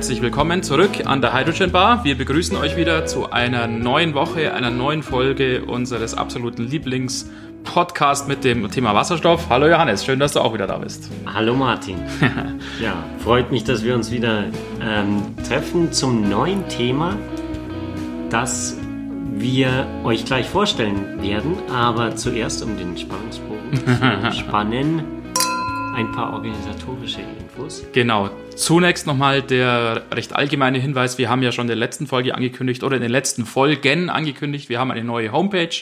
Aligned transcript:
Herzlich 0.00 0.22
willkommen 0.22 0.62
zurück 0.62 1.04
an 1.04 1.20
der 1.20 1.34
Hydrogen 1.34 1.72
Bar. 1.72 2.04
Wir 2.04 2.16
begrüßen 2.16 2.56
euch 2.56 2.74
wieder 2.74 3.04
zu 3.04 3.32
einer 3.32 3.66
neuen 3.66 4.14
Woche, 4.14 4.54
einer 4.54 4.70
neuen 4.70 5.02
Folge 5.02 5.62
unseres 5.66 6.14
absoluten 6.14 6.62
Lieblings-Podcasts 6.62 8.26
mit 8.26 8.42
dem 8.42 8.70
Thema 8.70 8.94
Wasserstoff. 8.94 9.50
Hallo 9.50 9.68
Johannes, 9.68 10.02
schön, 10.06 10.18
dass 10.18 10.32
du 10.32 10.40
auch 10.40 10.54
wieder 10.54 10.66
da 10.66 10.78
bist. 10.78 11.10
Hallo 11.26 11.54
Martin. 11.54 11.98
ja, 12.82 12.94
freut 13.22 13.52
mich, 13.52 13.64
dass 13.64 13.84
wir 13.84 13.94
uns 13.94 14.10
wieder 14.10 14.44
ähm, 14.80 15.34
treffen 15.46 15.92
zum 15.92 16.30
neuen 16.30 16.66
Thema, 16.68 17.18
das 18.30 18.78
wir 19.34 19.86
euch 20.04 20.24
gleich 20.24 20.48
vorstellen 20.48 21.20
werden. 21.20 21.56
Aber 21.70 22.16
zuerst, 22.16 22.64
um 22.64 22.78
den 22.78 22.96
Spannungsbogen 22.96 24.32
zu 24.32 24.32
spannen, 24.32 25.04
ein 25.94 26.10
paar 26.12 26.32
organisatorische 26.32 27.20
Infos. 27.50 27.84
Genau. 27.92 28.30
Zunächst 28.54 29.06
nochmal 29.06 29.42
der 29.42 30.02
recht 30.12 30.34
allgemeine 30.34 30.78
Hinweis. 30.78 31.18
Wir 31.18 31.28
haben 31.28 31.42
ja 31.42 31.52
schon 31.52 31.64
in 31.64 31.68
der 31.68 31.76
letzten 31.76 32.06
Folge 32.06 32.34
angekündigt 32.34 32.82
oder 32.82 32.96
in 32.96 33.02
den 33.02 33.10
letzten 33.10 33.46
Folgen 33.46 34.10
angekündigt, 34.10 34.68
wir 34.68 34.78
haben 34.78 34.90
eine 34.90 35.04
neue 35.04 35.32
Homepage, 35.32 35.74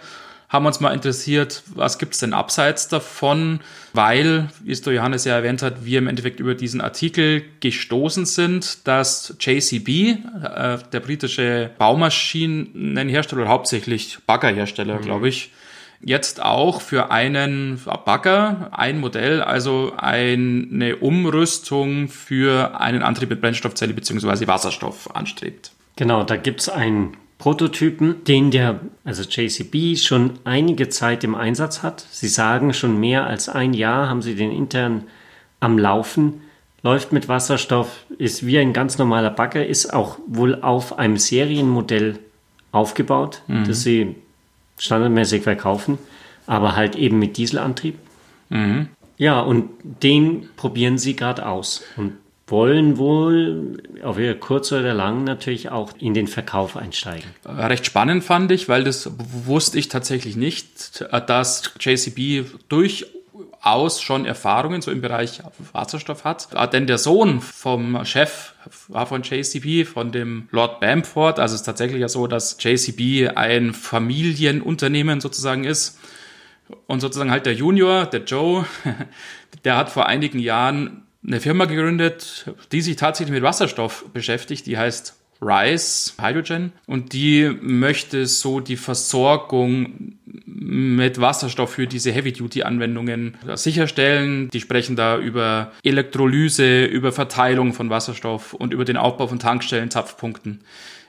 haben 0.51 0.65
uns 0.65 0.81
mal 0.81 0.93
interessiert, 0.93 1.63
was 1.73 1.97
gibt 1.97 2.13
es 2.13 2.19
denn 2.19 2.33
abseits 2.33 2.89
davon, 2.89 3.61
weil, 3.93 4.49
wie 4.63 4.73
es 4.73 4.81
der 4.81 4.91
Johannes 4.91 5.23
ja 5.23 5.33
erwähnt 5.33 5.61
hat, 5.61 5.85
wir 5.85 5.97
im 5.97 6.07
Endeffekt 6.07 6.41
über 6.41 6.55
diesen 6.55 6.81
Artikel 6.81 7.43
gestoßen 7.61 8.25
sind, 8.25 8.85
dass 8.85 9.33
JCB, 9.39 9.87
äh, 9.87 10.77
der 10.91 10.99
britische 10.99 11.71
Baumaschinenhersteller, 11.77 13.47
hauptsächlich 13.47 14.19
Baggerhersteller, 14.27 14.97
mhm. 14.97 15.03
glaube 15.03 15.29
ich, 15.29 15.53
jetzt 16.03 16.41
auch 16.41 16.81
für 16.81 17.11
einen 17.11 17.79
Bagger, 18.05 18.71
ein 18.73 18.99
Modell, 18.99 19.41
also 19.41 19.93
eine 19.95 20.97
Umrüstung 20.97 22.09
für 22.09 22.77
einen 22.81 23.03
Antrieb 23.03 23.29
mit 23.29 23.39
Brennstoffzelle 23.39 23.93
bzw. 23.93 24.47
Wasserstoff 24.47 25.15
anstrebt. 25.15 25.71
Genau, 25.95 26.23
da 26.23 26.35
gibt 26.35 26.59
es 26.59 26.67
ein 26.67 27.15
Prototypen, 27.41 28.23
den 28.23 28.51
der, 28.51 28.81
also 29.03 29.23
JCB, 29.23 29.97
schon 29.97 30.33
einige 30.43 30.89
Zeit 30.89 31.23
im 31.23 31.33
Einsatz 31.33 31.81
hat. 31.81 32.05
Sie 32.11 32.27
sagen, 32.27 32.71
schon 32.71 32.99
mehr 32.99 33.25
als 33.25 33.49
ein 33.49 33.73
Jahr 33.73 34.07
haben 34.07 34.21
sie 34.21 34.35
den 34.35 34.51
intern 34.51 35.05
am 35.59 35.79
Laufen, 35.79 36.41
läuft 36.83 37.11
mit 37.11 37.27
Wasserstoff, 37.27 38.05
ist 38.19 38.45
wie 38.45 38.59
ein 38.59 38.73
ganz 38.73 38.99
normaler 38.99 39.31
Bagger, 39.31 39.65
ist 39.65 39.91
auch 39.91 40.19
wohl 40.27 40.61
auf 40.61 40.99
einem 40.99 41.17
Serienmodell 41.17 42.19
aufgebaut, 42.71 43.41
mhm. 43.47 43.63
das 43.65 43.81
sie 43.81 44.17
standardmäßig 44.77 45.41
verkaufen, 45.41 45.97
aber 46.45 46.75
halt 46.75 46.95
eben 46.95 47.17
mit 47.17 47.37
Dieselantrieb. 47.37 47.97
Mhm. 48.49 48.89
Ja, 49.17 49.39
und 49.39 49.71
den 50.03 50.47
probieren 50.57 50.99
sie 50.99 51.15
gerade 51.15 51.47
aus. 51.47 51.81
Und 51.97 52.17
wollen 52.51 52.97
wohl 52.97 53.81
auf 54.03 54.17
kurz 54.39 54.71
oder 54.71 54.93
lang 54.93 55.23
natürlich 55.23 55.69
auch 55.69 55.93
in 55.97 56.13
den 56.13 56.27
Verkauf 56.27 56.77
einsteigen. 56.77 57.29
Recht 57.45 57.85
spannend 57.85 58.23
fand 58.23 58.51
ich, 58.51 58.69
weil 58.69 58.83
das 58.83 59.09
wusste 59.45 59.79
ich 59.79 59.87
tatsächlich 59.87 60.35
nicht, 60.35 61.05
dass 61.27 61.73
JCB 61.79 62.45
durchaus 62.69 64.01
schon 64.01 64.25
Erfahrungen 64.25 64.81
so 64.81 64.91
im 64.91 65.01
Bereich 65.01 65.41
Wasserstoff 65.71 66.25
hat. 66.25 66.49
Denn 66.73 66.85
der 66.85 66.97
Sohn 66.97 67.41
vom 67.41 68.03
Chef 68.05 68.53
war 68.89 69.07
von 69.07 69.23
JCB, 69.23 69.87
von 69.87 70.11
dem 70.11 70.49
Lord 70.51 70.79
Bamford. 70.81 71.39
Also 71.39 71.55
es 71.55 71.61
ist 71.61 71.65
tatsächlich 71.65 72.01
ja 72.01 72.09
so, 72.09 72.27
dass 72.27 72.57
JCB 72.59 73.35
ein 73.35 73.73
Familienunternehmen 73.73 75.21
sozusagen 75.21 75.63
ist. 75.63 75.97
Und 76.87 77.01
sozusagen 77.01 77.31
halt 77.31 77.45
der 77.45 77.53
Junior, 77.53 78.05
der 78.05 78.23
Joe, 78.23 78.65
der 79.65 79.77
hat 79.77 79.89
vor 79.89 80.05
einigen 80.05 80.39
Jahren 80.39 81.05
eine 81.25 81.39
Firma 81.39 81.65
gegründet, 81.65 82.45
die 82.71 82.81
sich 82.81 82.95
tatsächlich 82.95 83.33
mit 83.33 83.43
Wasserstoff 83.43 84.05
beschäftigt. 84.13 84.65
Die 84.65 84.77
heißt 84.77 85.15
Rise 85.41 86.13
Hydrogen 86.21 86.71
und 86.85 87.13
die 87.13 87.49
möchte 87.61 88.27
so 88.27 88.59
die 88.59 88.77
Versorgung 88.77 90.17
mit 90.45 91.19
Wasserstoff 91.19 91.71
für 91.71 91.87
diese 91.87 92.11
Heavy-Duty-Anwendungen 92.11 93.37
sicherstellen. 93.55 94.49
Die 94.49 94.61
sprechen 94.61 94.95
da 94.95 95.17
über 95.17 95.71
Elektrolyse, 95.83 96.85
über 96.85 97.11
Verteilung 97.11 97.73
von 97.73 97.89
Wasserstoff 97.89 98.53
und 98.53 98.71
über 98.73 98.85
den 98.85 98.97
Aufbau 98.97 99.27
von 99.27 99.39
Tankstellen, 99.39 99.89
Zapfpunkten. 99.89 100.61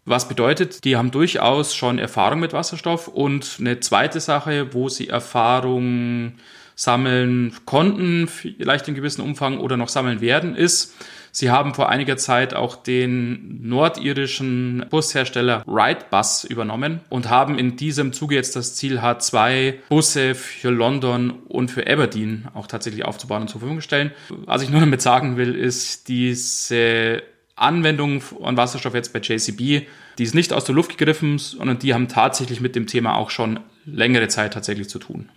Was 0.05 0.27
bedeutet, 0.27 0.84
die 0.84 0.97
haben 0.97 1.11
durchaus 1.11 1.77
schon 1.77 1.99
Erfahrung 1.99 2.41
mit 2.41 2.55
Wasserstoff 2.55 3.09
und 3.09 3.59
eine 3.61 3.81
zweite 3.81 4.19
Sache, 4.19 4.73
wo 4.73 4.89
sie 4.89 5.09
Erfahrung 5.09 6.33
sammeln 6.82 7.54
konnten, 7.65 8.26
vielleicht 8.26 8.88
in 8.88 8.97
gewissem 8.97 9.25
Umfang 9.25 9.59
oder 9.59 9.76
noch 9.76 9.88
sammeln 9.88 10.20
werden, 10.20 10.56
ist, 10.56 10.94
Sie 11.34 11.50
haben 11.50 11.73
vor 11.73 11.88
einiger 11.88 12.19
Zeit 12.19 12.52
auch 12.52 12.76
den 12.76 13.67
nordirischen 13.67 14.84
Bushersteller 14.90 15.62
Wrightbus 15.67 16.44
übernommen 16.44 17.00
und 17.08 17.31
haben 17.31 17.58
in 17.58 17.76
diesem 17.76 18.12
Zuge 18.12 18.34
jetzt 18.34 18.55
das 18.55 18.75
Ziel, 18.75 18.99
H2 18.99 19.76
Busse 19.88 20.34
für 20.34 20.69
London 20.69 21.31
und 21.49 21.70
für 21.70 21.90
Aberdeen 21.90 22.49
auch 22.52 22.67
tatsächlich 22.67 23.06
aufzubauen 23.06 23.43
und 23.43 23.49
zur 23.49 23.61
Verfügung 23.61 23.81
stellen. 23.81 24.11
Was 24.28 24.61
ich 24.61 24.69
nur 24.69 24.81
damit 24.81 25.00
sagen 25.00 25.38
will, 25.38 25.55
ist 25.55 26.08
diese 26.08 27.23
Anwendung 27.56 28.20
von 28.20 28.58
Wasserstoff 28.58 28.94
jetzt 28.94 29.14
bei 29.14 29.20
JCB, 29.20 29.87
die 30.19 30.25
ist 30.25 30.35
nicht 30.35 30.52
aus 30.52 30.64
der 30.64 30.75
Luft 30.75 30.99
gegriffen, 30.99 31.38
sondern 31.38 31.78
die 31.78 31.94
haben 31.94 32.08
tatsächlich 32.08 32.61
mit 32.61 32.76
dem 32.76 32.87
Thema 32.87 33.17
auch 33.17 33.31
schon 33.31 33.61
längere 33.87 34.28
Zeit 34.28 34.52
tatsächlich 34.52 34.88
zu 34.88 34.99
tun. 34.99 35.31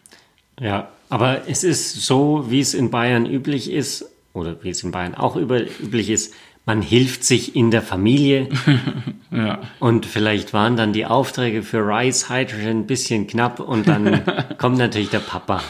Ja, 0.59 0.89
aber 1.09 1.47
es 1.47 1.63
ist 1.63 2.01
so, 2.05 2.45
wie 2.49 2.59
es 2.59 2.73
in 2.73 2.89
Bayern 2.89 3.25
üblich 3.25 3.71
ist, 3.71 4.09
oder 4.33 4.63
wie 4.63 4.69
es 4.69 4.83
in 4.83 4.91
Bayern 4.91 5.15
auch 5.15 5.35
üblich 5.35 6.09
ist, 6.09 6.33
man 6.65 6.81
hilft 6.81 7.23
sich 7.23 7.55
in 7.55 7.69
der 7.69 7.83
Familie. 7.83 8.49
ja. 9.31 9.61
Und 9.79 10.05
vielleicht 10.05 10.51
waren 10.53 10.75
dann 10.75 10.93
die 10.93 11.05
Aufträge 11.05 11.61
für 11.61 11.85
Rice 11.85 12.29
Hydrogen 12.29 12.79
ein 12.79 12.87
bisschen 12.87 13.27
knapp 13.27 13.59
und 13.59 13.87
dann 13.87 14.23
kommt 14.57 14.77
natürlich 14.77 15.09
der 15.09 15.19
Papa. 15.19 15.61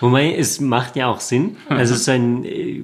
Wobei, 0.00 0.34
es 0.34 0.60
macht 0.60 0.96
ja 0.96 1.06
auch 1.06 1.20
Sinn. 1.20 1.56
Also 1.68 1.94
sein 1.94 2.44
äh, 2.44 2.82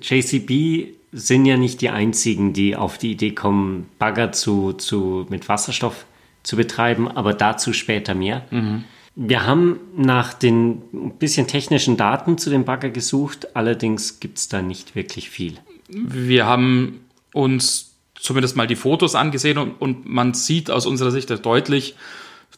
JCB 0.00 0.94
sind 1.12 1.44
ja 1.44 1.56
nicht 1.56 1.80
die 1.80 1.90
einzigen, 1.90 2.52
die 2.52 2.76
auf 2.76 2.96
die 2.96 3.12
Idee 3.12 3.32
kommen, 3.32 3.88
Bagger 3.98 4.32
zu, 4.32 4.72
zu, 4.72 5.26
mit 5.28 5.48
Wasserstoff 5.48 6.06
zu 6.42 6.56
betreiben, 6.56 7.08
aber 7.08 7.34
dazu 7.34 7.72
später 7.72 8.14
mehr. 8.14 8.46
Mhm. 8.50 8.84
Wir 9.22 9.44
haben 9.44 9.80
nach 9.98 10.32
den 10.32 11.12
bisschen 11.18 11.46
technischen 11.46 11.98
Daten 11.98 12.38
zu 12.38 12.48
dem 12.48 12.64
Bagger 12.64 12.88
gesucht, 12.88 13.54
allerdings 13.54 14.18
gibt 14.18 14.38
es 14.38 14.48
da 14.48 14.62
nicht 14.62 14.94
wirklich 14.94 15.28
viel. 15.28 15.58
Wir 15.88 16.46
haben 16.46 17.00
uns 17.34 17.96
zumindest 18.18 18.56
mal 18.56 18.66
die 18.66 18.76
Fotos 18.76 19.14
angesehen 19.14 19.58
und, 19.58 19.72
und 19.72 20.08
man 20.08 20.32
sieht 20.32 20.70
aus 20.70 20.86
unserer 20.86 21.10
Sicht 21.10 21.28
deutlich, 21.44 21.96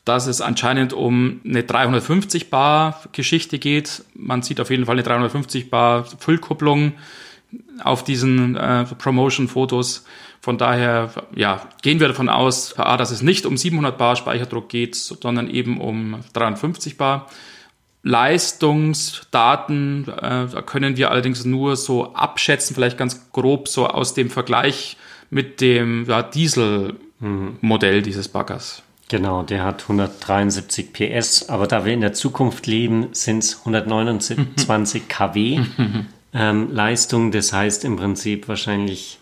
dass 0.04 0.28
es 0.28 0.40
anscheinend 0.40 0.92
um 0.92 1.40
eine 1.44 1.64
350 1.64 2.48
Bar 2.48 3.02
Geschichte 3.10 3.58
geht. 3.58 4.04
Man 4.14 4.42
sieht 4.42 4.60
auf 4.60 4.70
jeden 4.70 4.86
Fall 4.86 4.94
eine 4.94 5.02
350 5.02 5.68
Bar 5.68 6.04
Füllkupplung 6.20 6.92
auf 7.82 8.04
diesen 8.04 8.56
äh, 8.56 8.84
Promotion-Fotos. 8.84 10.04
Von 10.40 10.58
daher, 10.58 11.10
ja, 11.34 11.68
gehen 11.82 12.00
wir 12.00 12.08
davon 12.08 12.28
aus, 12.28 12.76
A, 12.78 12.96
dass 12.96 13.12
es 13.12 13.22
nicht 13.22 13.46
um 13.46 13.56
700 13.56 13.96
Bar 13.96 14.16
Speicherdruck 14.16 14.68
geht, 14.68 14.96
sondern 14.96 15.48
eben 15.48 15.80
um 15.80 16.16
350 16.32 16.96
Bar. 16.96 17.28
Leistungsdaten 18.02 20.08
äh, 20.08 20.48
können 20.66 20.96
wir 20.96 21.12
allerdings 21.12 21.44
nur 21.44 21.76
so 21.76 22.14
abschätzen, 22.14 22.74
vielleicht 22.74 22.98
ganz 22.98 23.30
grob 23.30 23.68
so 23.68 23.86
aus 23.86 24.14
dem 24.14 24.28
Vergleich 24.28 24.96
mit 25.30 25.60
dem 25.60 26.06
ja, 26.08 26.24
Diesel-Modell 26.24 28.00
mhm. 28.00 28.02
dieses 28.02 28.26
Baggers. 28.26 28.82
Genau, 29.08 29.42
der 29.42 29.62
hat 29.62 29.82
173 29.82 30.92
PS, 30.92 31.48
aber 31.48 31.66
da 31.66 31.84
wir 31.84 31.92
in 31.92 32.00
der 32.00 32.14
Zukunft 32.14 32.66
leben, 32.66 33.08
sind 33.12 33.44
es 33.44 33.58
129 33.58 35.08
kW 35.08 35.60
ähm, 36.34 36.72
Leistung. 36.72 37.30
Das 37.32 37.52
heißt 37.52 37.84
im 37.84 37.96
Prinzip 37.96 38.48
wahrscheinlich 38.48 39.18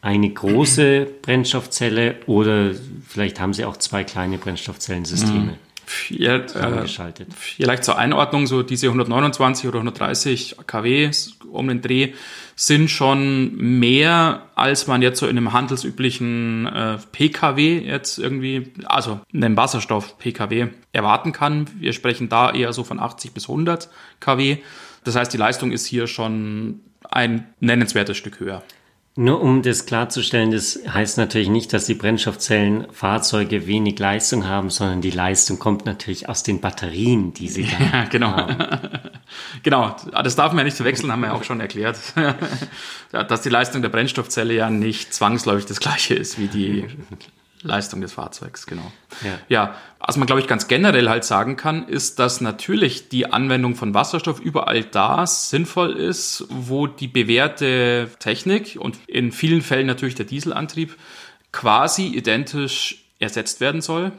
eine 0.00 0.30
große 0.30 1.06
Brennstoffzelle 1.22 2.16
oder 2.26 2.72
vielleicht 3.06 3.40
haben 3.40 3.52
sie 3.52 3.64
auch 3.64 3.76
zwei 3.76 4.04
kleine 4.04 4.38
Brennstoffzellensysteme. 4.38 5.58
Ja, 6.08 6.36
äh, 6.36 6.86
vielleicht 7.28 7.84
zur 7.84 7.96
Einordnung, 7.96 8.46
so 8.46 8.62
diese 8.62 8.88
129 8.88 9.68
oder 9.68 9.78
130 9.78 10.56
kW 10.66 11.10
um 11.50 11.68
den 11.68 11.80
Dreh 11.80 12.12
sind 12.56 12.90
schon 12.90 13.54
mehr, 13.56 14.46
als 14.54 14.86
man 14.86 15.02
jetzt 15.02 15.20
so 15.20 15.26
in 15.26 15.36
einem 15.36 15.52
handelsüblichen 15.52 16.66
äh, 16.66 16.98
PKW 17.12 17.78
jetzt 17.78 18.18
irgendwie, 18.18 18.72
also 18.84 19.20
einem 19.32 19.56
Wasserstoff-PKW 19.56 20.68
erwarten 20.92 21.32
kann. 21.32 21.66
Wir 21.78 21.92
sprechen 21.92 22.28
da 22.28 22.50
eher 22.50 22.72
so 22.72 22.82
von 22.82 22.98
80 22.98 23.32
bis 23.32 23.48
100 23.48 23.88
kW. 24.20 24.58
Das 25.06 25.14
heißt, 25.14 25.32
die 25.32 25.36
Leistung 25.36 25.70
ist 25.70 25.86
hier 25.86 26.08
schon 26.08 26.80
ein 27.08 27.46
nennenswertes 27.60 28.16
Stück 28.16 28.40
höher. 28.40 28.64
Nur 29.14 29.40
um 29.40 29.62
das 29.62 29.86
klarzustellen, 29.86 30.50
das 30.50 30.80
heißt 30.86 31.16
natürlich 31.16 31.48
nicht, 31.48 31.72
dass 31.72 31.86
die 31.86 31.94
Brennstoffzellenfahrzeuge 31.94 33.68
wenig 33.68 33.98
Leistung 34.00 34.46
haben, 34.46 34.68
sondern 34.68 35.00
die 35.00 35.12
Leistung 35.12 35.60
kommt 35.60 35.86
natürlich 35.86 36.28
aus 36.28 36.42
den 36.42 36.60
Batterien, 36.60 37.32
die 37.32 37.48
sie 37.48 37.68
da 37.78 37.98
ja, 37.98 38.04
genau. 38.06 38.32
haben. 38.32 38.58
genau, 39.62 39.94
das 40.10 40.34
darf 40.34 40.50
man 40.52 40.58
ja 40.58 40.64
nicht 40.64 40.76
verwechseln, 40.76 41.12
haben 41.12 41.20
wir 41.20 41.28
ja 41.28 41.34
auch 41.34 41.44
schon 41.44 41.60
erklärt, 41.60 41.98
dass 43.12 43.42
die 43.42 43.48
Leistung 43.48 43.82
der 43.82 43.88
Brennstoffzelle 43.90 44.52
ja 44.52 44.70
nicht 44.70 45.14
zwangsläufig 45.14 45.66
das 45.66 45.78
gleiche 45.78 46.14
ist 46.14 46.38
wie 46.38 46.48
die 46.48 46.84
Leistung 47.66 48.00
des 48.00 48.12
Fahrzeugs, 48.12 48.66
genau. 48.66 48.90
Ja. 49.22 49.38
ja, 49.48 49.74
was 49.98 50.16
man, 50.16 50.26
glaube 50.26 50.40
ich, 50.40 50.46
ganz 50.46 50.68
generell 50.68 51.08
halt 51.08 51.24
sagen 51.24 51.56
kann, 51.56 51.86
ist, 51.88 52.18
dass 52.18 52.40
natürlich 52.40 53.08
die 53.08 53.32
Anwendung 53.32 53.74
von 53.74 53.94
Wasserstoff 53.94 54.40
überall 54.40 54.84
da 54.84 55.26
sinnvoll 55.26 55.92
ist, 55.92 56.46
wo 56.48 56.86
die 56.86 57.08
bewährte 57.08 58.08
Technik 58.18 58.76
und 58.78 58.98
in 59.06 59.32
vielen 59.32 59.62
Fällen 59.62 59.86
natürlich 59.86 60.14
der 60.14 60.26
Dieselantrieb 60.26 60.96
quasi 61.52 62.06
identisch 62.06 63.04
ersetzt 63.18 63.60
werden 63.60 63.80
soll. 63.80 64.12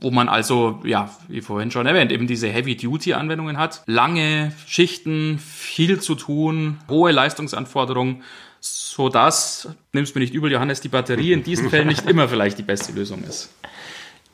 Wo 0.00 0.12
man 0.12 0.28
also, 0.28 0.80
ja, 0.84 1.10
wie 1.26 1.40
vorhin 1.40 1.72
schon 1.72 1.86
erwähnt, 1.86 2.12
eben 2.12 2.28
diese 2.28 2.48
Heavy-Duty-Anwendungen 2.48 3.58
hat. 3.58 3.82
Lange 3.86 4.52
Schichten, 4.68 5.40
viel 5.40 5.98
zu 5.98 6.14
tun, 6.14 6.78
hohe 6.88 7.10
Leistungsanforderungen 7.10 8.22
so 8.60 9.08
dass, 9.08 9.68
nimmst 9.92 10.14
mir 10.14 10.20
nicht 10.20 10.34
übel, 10.34 10.50
Johannes, 10.50 10.80
die 10.80 10.88
Batterie 10.88 11.32
in 11.32 11.42
diesen 11.42 11.70
Fällen 11.70 11.88
nicht 11.88 12.08
immer 12.08 12.28
vielleicht 12.28 12.58
die 12.58 12.62
beste 12.62 12.92
Lösung 12.92 13.22
ist. 13.24 13.50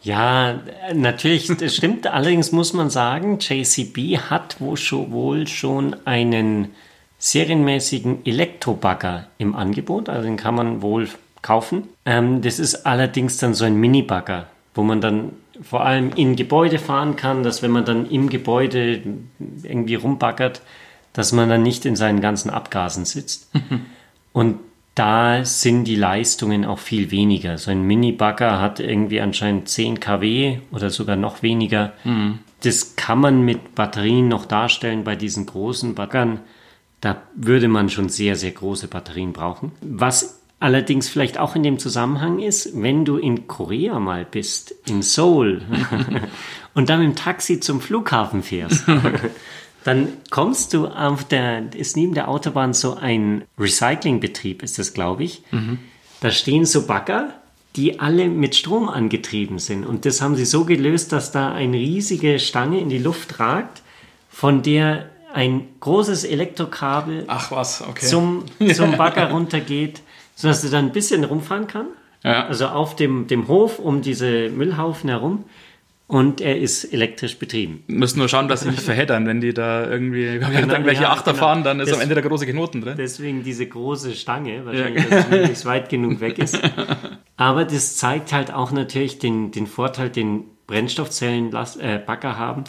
Ja, 0.03 0.61
natürlich, 0.93 1.47
das 1.47 1.75
stimmt. 1.75 2.07
Allerdings 2.07 2.53
muss 2.53 2.75
man 2.75 2.91
sagen, 2.91 3.39
JCB 3.41 4.19
hat 4.29 4.61
wohl 4.61 5.47
schon 5.47 5.97
einen 6.05 6.69
serienmäßigen 7.19 8.27
Elektrobagger 8.27 9.29
im 9.39 9.55
Angebot. 9.55 10.11
Also 10.11 10.25
den 10.25 10.37
kann 10.37 10.55
man 10.55 10.83
wohl 10.83 11.09
kaufen. 11.41 11.89
Ähm, 12.05 12.43
das 12.43 12.59
ist 12.59 12.87
allerdings 12.87 13.39
dann 13.39 13.55
so 13.55 13.65
ein 13.65 13.77
Mini-Bagger, 13.77 14.47
wo 14.75 14.83
man 14.83 15.01
dann 15.01 15.33
vor 15.63 15.87
allem 15.87 16.11
in 16.13 16.37
Gebäude 16.37 16.79
fahren 16.79 17.17
kann, 17.17 17.43
dass 17.43 17.63
wenn 17.63 17.71
man 17.71 17.87
dann 17.87 18.11
im 18.11 18.29
Gebäude 18.29 19.03
irgendwie 19.63 19.95
rumbaggert, 19.95 20.61
dass 21.15 21.33
man 21.33 21.49
dann 21.49 21.63
nicht 21.63 21.87
in 21.87 21.97
seinen 21.97 22.21
ganzen 22.21 22.51
Abgasen 22.51 23.07
sitzt. 23.07 23.51
Und 24.35 24.59
da 24.97 25.45
sind 25.45 25.85
die 25.85 25.97
Leistungen 25.97 26.65
auch 26.65 26.81
viel 26.81 27.11
weniger. 27.11 27.57
So 27.57 27.71
ein 27.71 27.83
Mini-Bagger 27.83 28.61
hat 28.61 28.81
irgendwie 28.81 29.21
anscheinend 29.21 29.69
10 29.69 30.01
kW 30.01 30.59
oder 30.73 30.91
sogar 30.91 31.17
noch 31.17 31.43
weniger. 31.43 31.95
Mhm. 32.03 32.41
Das 32.63 32.97
kann 32.97 33.21
man 33.21 33.43
mit 33.43 33.75
Batterien 33.75 34.29
noch 34.29 34.45
darstellen 34.45 35.05
bei 35.05 35.15
diesen 35.17 35.47
großen 35.47 35.95
Baggern. 35.95 36.41
Da 37.01 37.23
würde 37.37 37.69
man 37.69 37.91
schon 37.91 38.09
sehr, 38.09 38.35
sehr 38.37 38.51
große 38.51 38.89
Batterien 38.89 39.33
brauchen. 39.33 39.73
Was 39.81 40.41
allerdings 40.59 41.09
vielleicht 41.09 41.39
auch 41.39 41.55
in 41.55 41.63
dem 41.63 41.79
Zusammenhang 41.79 42.41
ist, 42.41 42.81
wenn 42.81 43.05
du 43.05 43.19
in 43.19 43.47
Korea 43.47 44.01
mal 44.01 44.27
bist, 44.29 44.75
in 44.89 45.03
Seoul, 45.03 45.63
und 46.75 46.89
dann 46.89 47.03
im 47.03 47.15
Taxi 47.15 47.61
zum 47.61 47.81
Flughafen 47.81 48.43
fährst. 48.43 48.85
Dann 49.85 50.09
kommst 50.31 50.73
du 50.73 50.89
auf 50.89 51.25
der, 51.25 51.75
ist 51.75 51.97
neben 51.97 52.15
der 52.15 52.29
Autobahn 52.29 52.73
so 52.73 52.95
ein 52.95 53.45
Recyclingbetrieb, 53.59 54.63
ist 54.63 54.79
das, 54.79 54.95
glaube 54.95 55.25
ich. 55.25 55.43
Mhm. 55.51 55.79
Da 56.21 56.31
stehen 56.31 56.65
so 56.65 56.87
Bagger, 56.87 57.35
die 57.77 58.01
alle 58.01 58.29
mit 58.29 58.57
Strom 58.57 58.89
angetrieben 58.89 59.59
sind. 59.59 59.85
Und 59.85 60.07
das 60.07 60.23
haben 60.23 60.37
sie 60.37 60.47
so 60.47 60.65
gelöst, 60.65 61.13
dass 61.13 61.33
da 61.33 61.53
eine 61.53 61.77
riesige 61.77 62.39
Stange 62.39 62.81
in 62.81 62.89
die 62.89 62.99
Luft 62.99 63.39
ragt, 63.39 63.83
von 64.31 64.63
der 64.63 65.11
ein 65.35 65.67
großes 65.81 66.25
Elektrokabel 66.25 67.25
Ach 67.27 67.51
was, 67.51 67.83
okay. 67.83 68.07
zum, 68.07 68.45
zum 68.73 68.93
Bagger 68.97 69.31
runtergeht, 69.31 70.01
sodass 70.35 70.63
du 70.63 70.69
dann 70.69 70.87
ein 70.87 70.93
bisschen 70.93 71.25
rumfahren 71.25 71.67
kann. 71.67 71.89
Ja. 72.23 72.47
Also 72.47 72.69
auf 72.69 72.97
dem, 72.97 73.27
dem 73.27 73.49
Hof 73.49 73.79
um 73.79 74.01
diese 74.01 74.49
Müllhaufen 74.49 75.11
herum 75.11 75.45
und 76.07 76.41
er 76.41 76.59
ist 76.59 76.85
elektrisch 76.85 77.39
betrieben. 77.39 77.83
Müssen 77.87 78.19
nur 78.19 78.29
schauen, 78.29 78.49
dass 78.49 78.61
sie 78.61 78.71
nicht 78.71 78.83
verheddern, 78.83 79.27
wenn 79.27 79.41
die 79.41 79.55
da 79.55 79.89
irgendwie 79.89 80.39
genau, 80.39 80.51
irgendwelche 80.51 81.05
ja, 81.05 81.11
Achter 81.11 81.33
genau. 81.33 81.45
fahren, 81.45 81.65
dann 81.65 81.81
ist 81.81 81.89
Des, 81.89 81.97
am 81.97 82.03
Ende 82.03 82.15
der 82.15 82.25
große 82.25 82.47
Knoten 82.47 82.83
drin. 82.83 82.95
Deswegen 82.99 83.43
diese 83.43 83.67
große 83.67 84.15
Stange, 84.15 84.67
wahrscheinlich, 84.67 85.05
ja. 85.11 85.23
dass 85.23 85.51
es 85.51 85.65
weit 85.65 85.89
genug 85.89 86.21
weg 86.21 86.39
ist. 86.39 86.61
Aber 87.37 87.65
das 87.65 87.97
zeigt 87.97 88.33
halt 88.33 88.53
auch 88.53 88.71
natürlich 88.71 89.19
den, 89.19 89.51
den 89.51 89.67
Vorteil, 89.67 90.11
den 90.11 90.45
Brennstoffzellen 90.67 91.53
äh, 91.81 91.99
Bagger 91.99 92.39
haben, 92.39 92.65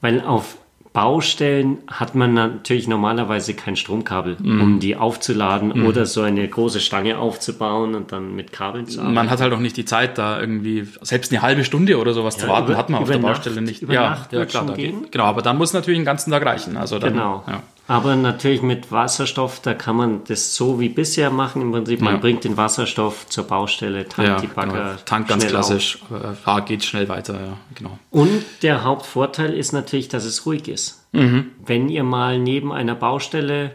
weil 0.00 0.20
auf 0.20 0.58
Baustellen 0.92 1.78
hat 1.86 2.14
man 2.14 2.34
natürlich 2.34 2.88
normalerweise 2.88 3.54
kein 3.54 3.76
Stromkabel, 3.76 4.36
mm. 4.38 4.60
um 4.60 4.80
die 4.80 4.96
aufzuladen 4.96 5.82
mm. 5.82 5.86
oder 5.86 6.06
so 6.06 6.22
eine 6.22 6.46
große 6.48 6.80
Stange 6.80 7.18
aufzubauen 7.18 7.94
und 7.94 8.12
dann 8.12 8.34
mit 8.34 8.52
Kabeln 8.52 8.86
zu 8.86 9.00
arbeiten. 9.00 9.14
Man 9.14 9.30
hat 9.30 9.40
halt 9.40 9.52
auch 9.52 9.58
nicht 9.60 9.76
die 9.76 9.84
Zeit, 9.84 10.18
da 10.18 10.40
irgendwie 10.40 10.86
selbst 11.02 11.32
eine 11.32 11.42
halbe 11.42 11.64
Stunde 11.64 11.98
oder 11.98 12.14
sowas 12.14 12.36
ja, 12.36 12.42
zu 12.42 12.48
warten, 12.48 12.68
über, 12.68 12.78
hat 12.78 12.90
man 12.90 13.02
auf 13.02 13.08
der 13.08 13.18
Nacht, 13.18 13.44
Baustelle 13.44 13.60
nicht. 13.60 13.82
Über 13.82 13.94
ja, 13.94 14.10
Nacht 14.10 14.32
ja 14.32 14.44
klar, 14.46 14.66
da 14.66 14.74
geht, 14.74 15.12
genau, 15.12 15.24
aber 15.24 15.42
dann 15.42 15.58
muss 15.58 15.72
natürlich 15.72 15.98
den 15.98 16.06
ganzen 16.06 16.30
Tag 16.30 16.44
reichen. 16.44 16.76
Also 16.76 16.98
dann, 16.98 17.12
genau. 17.12 17.44
Ja. 17.46 17.62
Aber 17.88 18.16
natürlich 18.16 18.60
mit 18.60 18.92
Wasserstoff, 18.92 19.60
da 19.60 19.72
kann 19.72 19.96
man 19.96 20.20
das 20.24 20.54
so 20.54 20.78
wie 20.78 20.90
bisher 20.90 21.30
machen. 21.30 21.62
Im 21.62 21.72
Prinzip, 21.72 22.02
man 22.02 22.14
ja. 22.16 22.20
bringt 22.20 22.44
den 22.44 22.58
Wasserstoff 22.58 23.26
zur 23.28 23.44
Baustelle, 23.44 24.06
tankt 24.06 24.28
ja, 24.28 24.40
die 24.40 24.46
Bagger. 24.46 24.72
Genau. 24.72 25.02
Tank 25.06 25.26
ganz 25.26 25.46
klassisch, 25.46 25.98
auf. 26.44 26.64
geht 26.66 26.84
schnell 26.84 27.08
weiter, 27.08 27.40
ja, 27.40 27.56
genau. 27.74 27.98
Und 28.10 28.44
der 28.60 28.84
Hauptvorteil 28.84 29.54
ist 29.54 29.72
natürlich, 29.72 30.08
dass 30.08 30.26
es 30.26 30.44
ruhig 30.44 30.68
ist. 30.68 31.06
Mhm. 31.12 31.46
Wenn 31.64 31.88
ihr 31.88 32.04
mal 32.04 32.38
neben 32.38 32.72
einer 32.72 32.94
Baustelle 32.94 33.72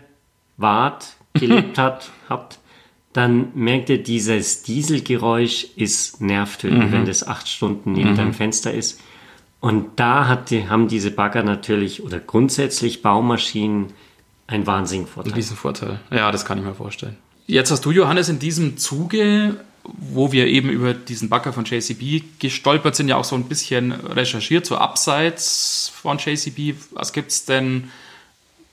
wart, 0.57 1.15
gelebt 1.33 1.77
habt, 1.79 2.11
habt, 2.29 2.59
dann 3.13 3.47
merkt 3.55 3.89
ihr, 3.89 4.01
dieses 4.01 4.61
Dieselgeräusch 4.61 5.65
ist 5.75 6.21
nervtötend, 6.21 6.89
mhm. 6.89 6.91
wenn 6.91 7.05
das 7.05 7.27
acht 7.27 7.47
Stunden 7.47 7.93
neben 7.93 8.11
mhm. 8.11 8.17
deinem 8.17 8.33
Fenster 8.35 8.71
ist. 8.71 9.01
Und 9.59 9.99
da 9.99 10.27
hat 10.27 10.51
die, 10.51 10.69
haben 10.69 10.87
diese 10.87 11.09
Bagger 11.09 11.41
natürlich 11.41 12.03
oder 12.03 12.19
grundsätzlich 12.19 13.01
Baumaschinen 13.01 13.93
einen 14.47 14.67
wahnsinnigen 14.67 15.07
Vorteil. 15.07 15.31
Ein 15.31 15.35
Riesenvorteil. 15.35 15.99
Ja, 16.11 16.31
das 16.31 16.45
kann 16.45 16.57
ich 16.57 16.63
mir 16.63 16.75
vorstellen. 16.75 17.17
Jetzt 17.47 17.71
hast 17.71 17.83
du, 17.85 17.91
Johannes, 17.91 18.29
in 18.29 18.39
diesem 18.39 18.77
Zuge, 18.77 19.57
wo 19.83 20.31
wir 20.31 20.47
eben 20.47 20.69
über 20.69 20.93
diesen 20.93 21.29
Bagger 21.29 21.53
von 21.53 21.65
JCB 21.65 22.39
gestolpert 22.39 22.95
sind, 22.95 23.09
ja 23.09 23.17
auch 23.17 23.23
so 23.23 23.35
ein 23.35 23.45
bisschen 23.45 23.91
recherchiert, 23.91 24.65
so 24.65 24.77
abseits 24.77 25.91
von 25.93 26.17
JCB. 26.17 26.75
Was 26.91 27.13
gibt 27.13 27.31
es 27.31 27.45
denn 27.45 27.91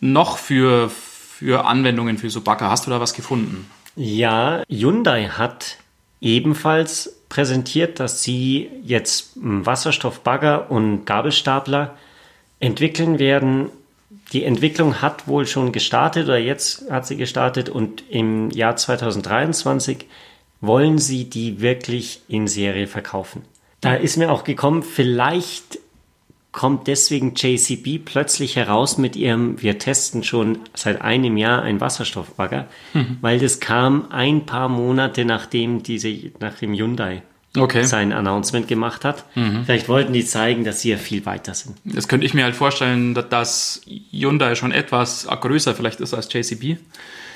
noch 0.01 0.39
für, 0.39 0.89
für 0.91 1.67
Anwendungen 1.67 2.19
für 2.19 2.31
so 2.31 2.41
Bagger? 2.41 2.71
Hast 2.71 2.87
du 2.87 2.91
da 2.91 3.01
was 3.01 3.15
gefunden? 3.15 3.69
Ja, 3.97 4.63
Hyundai 4.69 5.29
hat 5.29 5.79
ebenfalls 6.21 7.17
präsentiert, 7.29 7.99
dass 7.99 8.23
sie 8.23 8.71
jetzt 8.85 9.33
Wasserstoffbagger 9.37 10.71
und 10.71 11.07
Gabelstapler 11.07 11.97
entwickeln 12.61 13.19
werden. 13.19 13.71
Die 14.33 14.45
Entwicklung 14.45 15.03
hat 15.03 15.27
wohl 15.27 15.47
schon 15.47 15.73
gestartet 15.73 16.25
oder 16.27 16.39
jetzt 16.39 16.91
hat 16.91 17.07
sie 17.07 17.17
gestartet 17.17 17.69
und 17.69 18.05
im 18.11 18.51
Jahr 18.51 18.77
2023 18.77 20.07
wollen 20.61 20.99
sie 20.99 21.29
die 21.29 21.61
wirklich 21.61 22.23
in 22.29 22.47
Serie 22.47 22.87
verkaufen. 22.87 23.43
Da 23.81 23.95
ist 23.95 24.17
mir 24.17 24.31
auch 24.31 24.45
gekommen, 24.45 24.83
vielleicht 24.83 25.79
kommt 26.53 26.87
deswegen 26.87 27.35
JCB 27.35 28.05
plötzlich 28.05 28.57
heraus 28.57 28.99
mit 28.99 29.17
ihrem, 29.17 29.61
wir 29.63 29.79
testen 29.79 30.23
schon 30.23 30.59
seit 30.75 31.01
einem 31.01 31.37
Jahr 31.37 31.63
einen 31.63 31.81
Wasserstoffbagger, 31.81 32.67
mhm. 32.93 33.19
weil 33.21 33.39
das 33.39 33.61
kam 33.61 34.11
ein 34.11 34.47
paar 34.47 34.69
Monate 34.69 35.25
nachdem 35.25 35.83
diese, 35.83 36.13
nachdem 36.41 36.75
Hyundai 36.75 37.23
okay. 37.57 37.83
sein 37.85 38.13
Announcement 38.13 38.69
gemacht 38.69 39.05
hat. 39.05 39.25
Mhm. 39.35 39.65
Vielleicht 39.65 39.89
wollten 39.89 40.13
die 40.13 40.25
zeigen, 40.25 40.65
dass 40.65 40.81
sie 40.81 40.91
ja 40.91 40.97
viel 40.97 41.27
weiter 41.27 41.55
sind. 41.55 41.77
Das 41.85 42.09
könnte 42.09 42.27
ich 42.27 42.35
mir 42.35 42.45
halt 42.45 42.55
vorstellen, 42.55 43.15
dass 43.15 43.83
Hyundai 44.11 44.55
schon 44.55 44.73
etwas 44.73 45.27
größer 45.27 45.75
vielleicht 45.75 46.01
ist 46.01 46.15
als 46.15 46.33
JCB. 46.33 46.79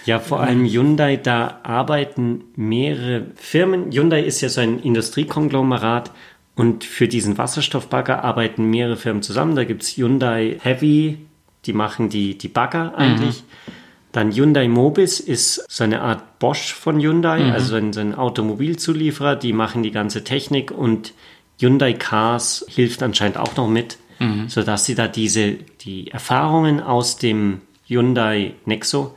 Ja, 0.07 0.19
vor 0.19 0.41
allem 0.41 0.67
Hyundai, 0.67 1.17
da 1.17 1.61
arbeiten 1.63 2.45
mehrere 2.57 3.27
Firmen. 3.37 3.91
Hyundai 3.91 4.23
ist 4.23 4.41
ja 4.43 4.51
so 4.51 4.61
ein 4.61 4.79
Industriekonglomerat 4.81 6.11
und 6.57 6.85
für 6.85 7.09
diesen 7.09 7.39
Wasserstoffbagger 7.39 8.23
arbeiten 8.23 8.69
mehrere 8.69 8.97
Firmen 8.97 9.23
zusammen. 9.23 9.57
Da 9.57 9.65
gibt 9.65 9.83
es 9.83 9.97
Hyundai 9.97 10.59
Heavy, 10.61 11.19
die 11.65 11.73
machen 11.73 12.11
die, 12.11 12.37
die 12.37 12.49
Bagger 12.49 12.95
eigentlich. 12.97 13.43
Mhm. 13.43 13.73
Dann 14.15 14.31
Hyundai 14.31 14.69
Mobis 14.69 15.19
ist 15.19 15.65
so 15.69 15.83
eine 15.83 16.01
Art 16.01 16.39
Bosch 16.39 16.73
von 16.73 17.01
Hyundai, 17.01 17.41
mhm. 17.41 17.51
also 17.51 17.75
ein, 17.75 17.93
so 17.93 17.99
ein 17.99 18.15
Automobilzulieferer, 18.15 19.35
die 19.35 19.53
machen 19.53 19.83
die 19.83 19.91
ganze 19.91 20.23
Technik 20.23 20.71
und 20.71 21.15
Hyundai 21.59 21.95
Cars 21.95 22.65
hilft 22.69 23.03
anscheinend 23.03 23.39
auch 23.39 23.57
noch 23.57 23.67
mit, 23.67 23.99
mhm. 24.21 24.49
sodass 24.49 24.85
sie 24.85 24.95
da 24.95 25.09
diese, 25.09 25.55
die 25.81 26.13
Erfahrungen 26.13 26.81
aus 26.81 27.17
dem 27.17 27.63
Hyundai 27.89 28.55
Nexo 28.67 29.17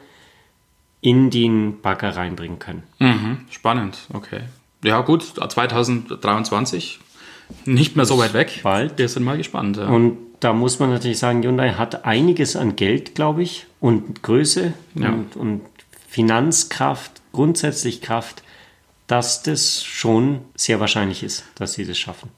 in 0.99 1.29
den 1.29 1.79
Bagger 1.79 2.15
reinbringen 2.15 2.57
können. 2.57 2.81
Mhm. 2.97 3.41
Spannend, 3.51 3.99
okay. 4.13 4.41
Ja 4.83 5.01
gut, 5.01 5.21
2023 5.21 6.99
nicht 7.65 7.95
mehr 7.95 8.05
so 8.05 8.17
weit 8.17 8.33
weg. 8.33 8.61
Bald. 8.63 8.97
Wir 8.97 9.09
sind 9.09 9.21
mal 9.21 9.37
gespannt. 9.37 9.77
Ja. 9.77 9.89
Und 9.89 10.17
da 10.39 10.53
muss 10.53 10.79
man 10.79 10.89
natürlich 10.89 11.19
sagen, 11.19 11.43
Hyundai 11.43 11.73
hat 11.73 12.03
einiges 12.03 12.55
an 12.55 12.75
Geld, 12.75 13.13
glaube 13.13 13.43
ich, 13.43 13.66
und 13.79 14.23
Größe 14.23 14.73
ja. 14.95 15.09
und, 15.09 15.35
und 15.35 15.61
Finanzkraft, 16.07 17.11
grundsätzlich 17.31 18.01
Kraft, 18.01 18.43
dass 19.07 19.43
das 19.43 19.83
schon 19.83 20.41
sehr 20.55 20.79
wahrscheinlich 20.79 21.23
ist, 21.23 21.45
dass 21.55 21.73
sie 21.73 21.85
das 21.85 21.97
schaffen. 21.97 22.29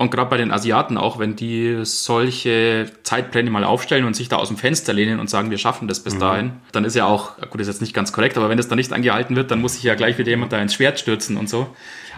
Und 0.00 0.10
gerade 0.10 0.30
bei 0.30 0.38
den 0.38 0.50
Asiaten 0.50 0.96
auch, 0.96 1.18
wenn 1.18 1.36
die 1.36 1.80
solche 1.82 2.90
Zeitpläne 3.02 3.50
mal 3.50 3.64
aufstellen 3.64 4.06
und 4.06 4.16
sich 4.16 4.30
da 4.30 4.36
aus 4.36 4.48
dem 4.48 4.56
Fenster 4.56 4.94
lehnen 4.94 5.20
und 5.20 5.28
sagen, 5.28 5.50
wir 5.50 5.58
schaffen 5.58 5.88
das 5.88 6.00
bis 6.00 6.14
mhm. 6.14 6.20
dahin, 6.20 6.52
dann 6.72 6.86
ist 6.86 6.96
ja 6.96 7.04
auch, 7.04 7.36
gut, 7.36 7.60
das 7.60 7.68
ist 7.68 7.74
jetzt 7.74 7.80
nicht 7.82 7.92
ganz 7.92 8.10
korrekt, 8.10 8.38
aber 8.38 8.48
wenn 8.48 8.56
das 8.56 8.66
dann 8.66 8.78
nicht 8.78 8.94
angehalten 8.94 9.36
wird, 9.36 9.50
dann 9.50 9.60
muss 9.60 9.74
sich 9.74 9.82
ja 9.82 9.94
gleich 9.96 10.16
wieder 10.16 10.30
jemand 10.30 10.52
da 10.52 10.58
ins 10.62 10.72
Schwert 10.72 10.98
stürzen 10.98 11.36
und 11.36 11.50
so. 11.50 11.76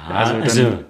Ja, 0.08 0.14
also, 0.14 0.34
also 0.34 0.84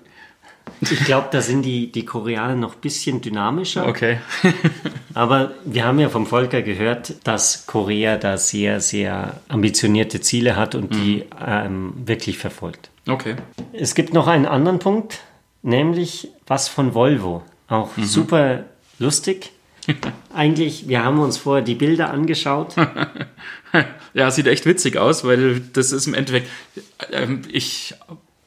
ich 0.91 1.05
glaube, 1.05 1.29
da 1.31 1.41
sind 1.41 1.63
die, 1.63 1.93
die 1.93 2.05
Koreaner 2.05 2.57
noch 2.57 2.75
ein 2.75 2.81
bisschen 2.81 3.21
dynamischer. 3.21 3.87
Okay. 3.87 4.19
Aber 5.15 5.53
wir 5.65 5.85
haben 5.85 5.99
ja 5.99 6.09
vom 6.09 6.27
Volker 6.27 6.63
gehört, 6.63 7.15
dass 7.25 7.67
Korea 7.67 8.17
da 8.17 8.37
sehr, 8.37 8.81
sehr 8.81 9.41
ambitionierte 9.49 10.21
Ziele 10.21 10.57
hat 10.57 10.75
und 10.75 10.91
mhm. 10.91 10.95
die 10.95 11.25
ähm, 11.47 11.93
wirklich 12.05 12.39
verfolgt. 12.39 12.91
Okay. 13.09 13.37
Es 13.73 13.95
gibt 13.95 14.13
noch 14.13 14.27
einen 14.27 14.47
anderen 14.47 14.79
Punkt, 14.79 15.21
nämlich 15.63 16.29
was 16.47 16.69
von 16.69 16.95
Volvo. 16.95 17.43
Auch 17.69 17.97
mhm. 17.97 18.05
super 18.05 18.65
lustig. 18.99 19.53
Eigentlich, 20.35 20.89
wir 20.89 21.05
haben 21.05 21.19
uns 21.19 21.39
vorher 21.39 21.65
die 21.65 21.75
Bilder 21.75 22.11
angeschaut. 22.11 22.75
ja, 24.15 24.31
sieht 24.31 24.47
echt 24.47 24.67
witzig 24.67 24.97
aus, 24.97 25.25
weil 25.25 25.61
das 25.73 25.93
ist 25.93 26.07
im 26.07 26.15
Endeffekt, 26.15 26.49
ähm, 27.11 27.43
ich 27.51 27.95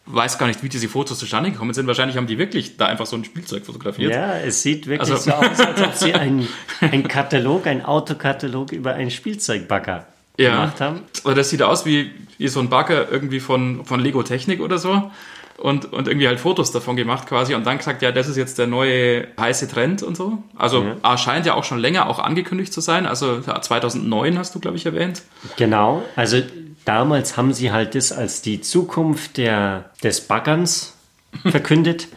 weiß 0.05 0.37
gar 0.37 0.47
nicht, 0.47 0.63
wie 0.63 0.69
diese 0.69 0.87
Fotos 0.87 1.17
zustande 1.17 1.51
gekommen 1.51 1.73
sind. 1.73 1.87
Wahrscheinlich 1.87 2.17
haben 2.17 2.27
die 2.27 2.37
wirklich 2.37 2.77
da 2.77 2.85
einfach 2.85 3.05
so 3.05 3.15
ein 3.15 3.25
Spielzeug 3.25 3.65
fotografiert. 3.65 4.13
Ja, 4.13 4.37
es 4.37 4.61
sieht 4.61 4.87
wirklich 4.87 5.11
also, 5.11 5.17
so 5.17 5.31
aus, 5.31 5.59
als 5.59 5.81
ob 5.81 5.93
sie 5.95 6.13
einen, 6.13 6.47
einen 6.81 7.07
Katalog, 7.07 7.65
einen 7.67 7.83
Autokatalog 7.83 8.71
über 8.71 8.93
einen 8.93 9.09
Spielzeugbagger 9.09 10.05
ja. 10.37 10.51
gemacht 10.51 10.81
haben. 10.81 11.01
Oder 11.23 11.35
das 11.35 11.49
sieht 11.49 11.63
aus 11.63 11.85
wie, 11.85 12.11
wie 12.37 12.47
so 12.47 12.59
ein 12.59 12.69
Bagger 12.69 13.11
irgendwie 13.11 13.39
von, 13.39 13.85
von 13.85 13.99
Lego 13.99 14.21
Technik 14.21 14.61
oder 14.61 14.77
so. 14.77 15.11
Und, 15.57 15.93
und 15.93 16.09
irgendwie 16.09 16.27
halt 16.27 16.41
Fotos 16.41 16.73
davon 16.73 16.97
gemacht 16.97 17.27
quasi 17.27 17.55
und 17.55 17.65
dann 17.65 17.77
gesagt, 17.77 18.01
ja, 18.01 18.11
das 18.11 18.27
ist 18.27 18.35
jetzt 18.35 18.59
der 18.59 18.67
neue 18.67 19.29
heiße 19.39 19.69
Trend 19.69 20.03
und 20.03 20.17
so. 20.17 20.43
Also 20.57 20.85
ja. 21.01 21.17
scheint 21.17 21.45
ja 21.45 21.53
auch 21.53 21.63
schon 21.63 21.79
länger 21.79 22.09
auch 22.09 22.19
angekündigt 22.19 22.73
zu 22.73 22.81
sein. 22.81 23.05
Also 23.05 23.39
2009 23.39 24.37
hast 24.37 24.53
du, 24.53 24.59
glaube 24.59 24.75
ich, 24.75 24.85
erwähnt. 24.85 25.23
Genau, 25.55 26.03
also 26.17 26.41
damals 26.85 27.37
haben 27.37 27.53
sie 27.53 27.71
halt 27.71 27.95
das 27.95 28.11
als 28.11 28.41
die 28.41 28.61
Zukunft 28.61 29.37
der, 29.37 29.91
des 30.03 30.21
Baggerns 30.21 30.95
verkündet. 31.43 32.07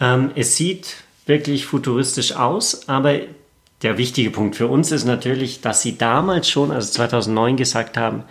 ähm, 0.00 0.32
es 0.34 0.56
sieht 0.56 0.96
wirklich 1.26 1.66
futuristisch 1.66 2.32
aus, 2.32 2.88
aber 2.88 3.20
der 3.82 3.96
wichtige 3.96 4.30
Punkt 4.30 4.56
für 4.56 4.66
uns 4.66 4.90
ist 4.90 5.04
natürlich, 5.04 5.60
dass 5.60 5.82
sie 5.82 5.96
damals 5.96 6.48
schon, 6.48 6.72
also 6.72 6.90
2009 6.92 7.56
gesagt 7.56 7.96
haben, 7.96 8.24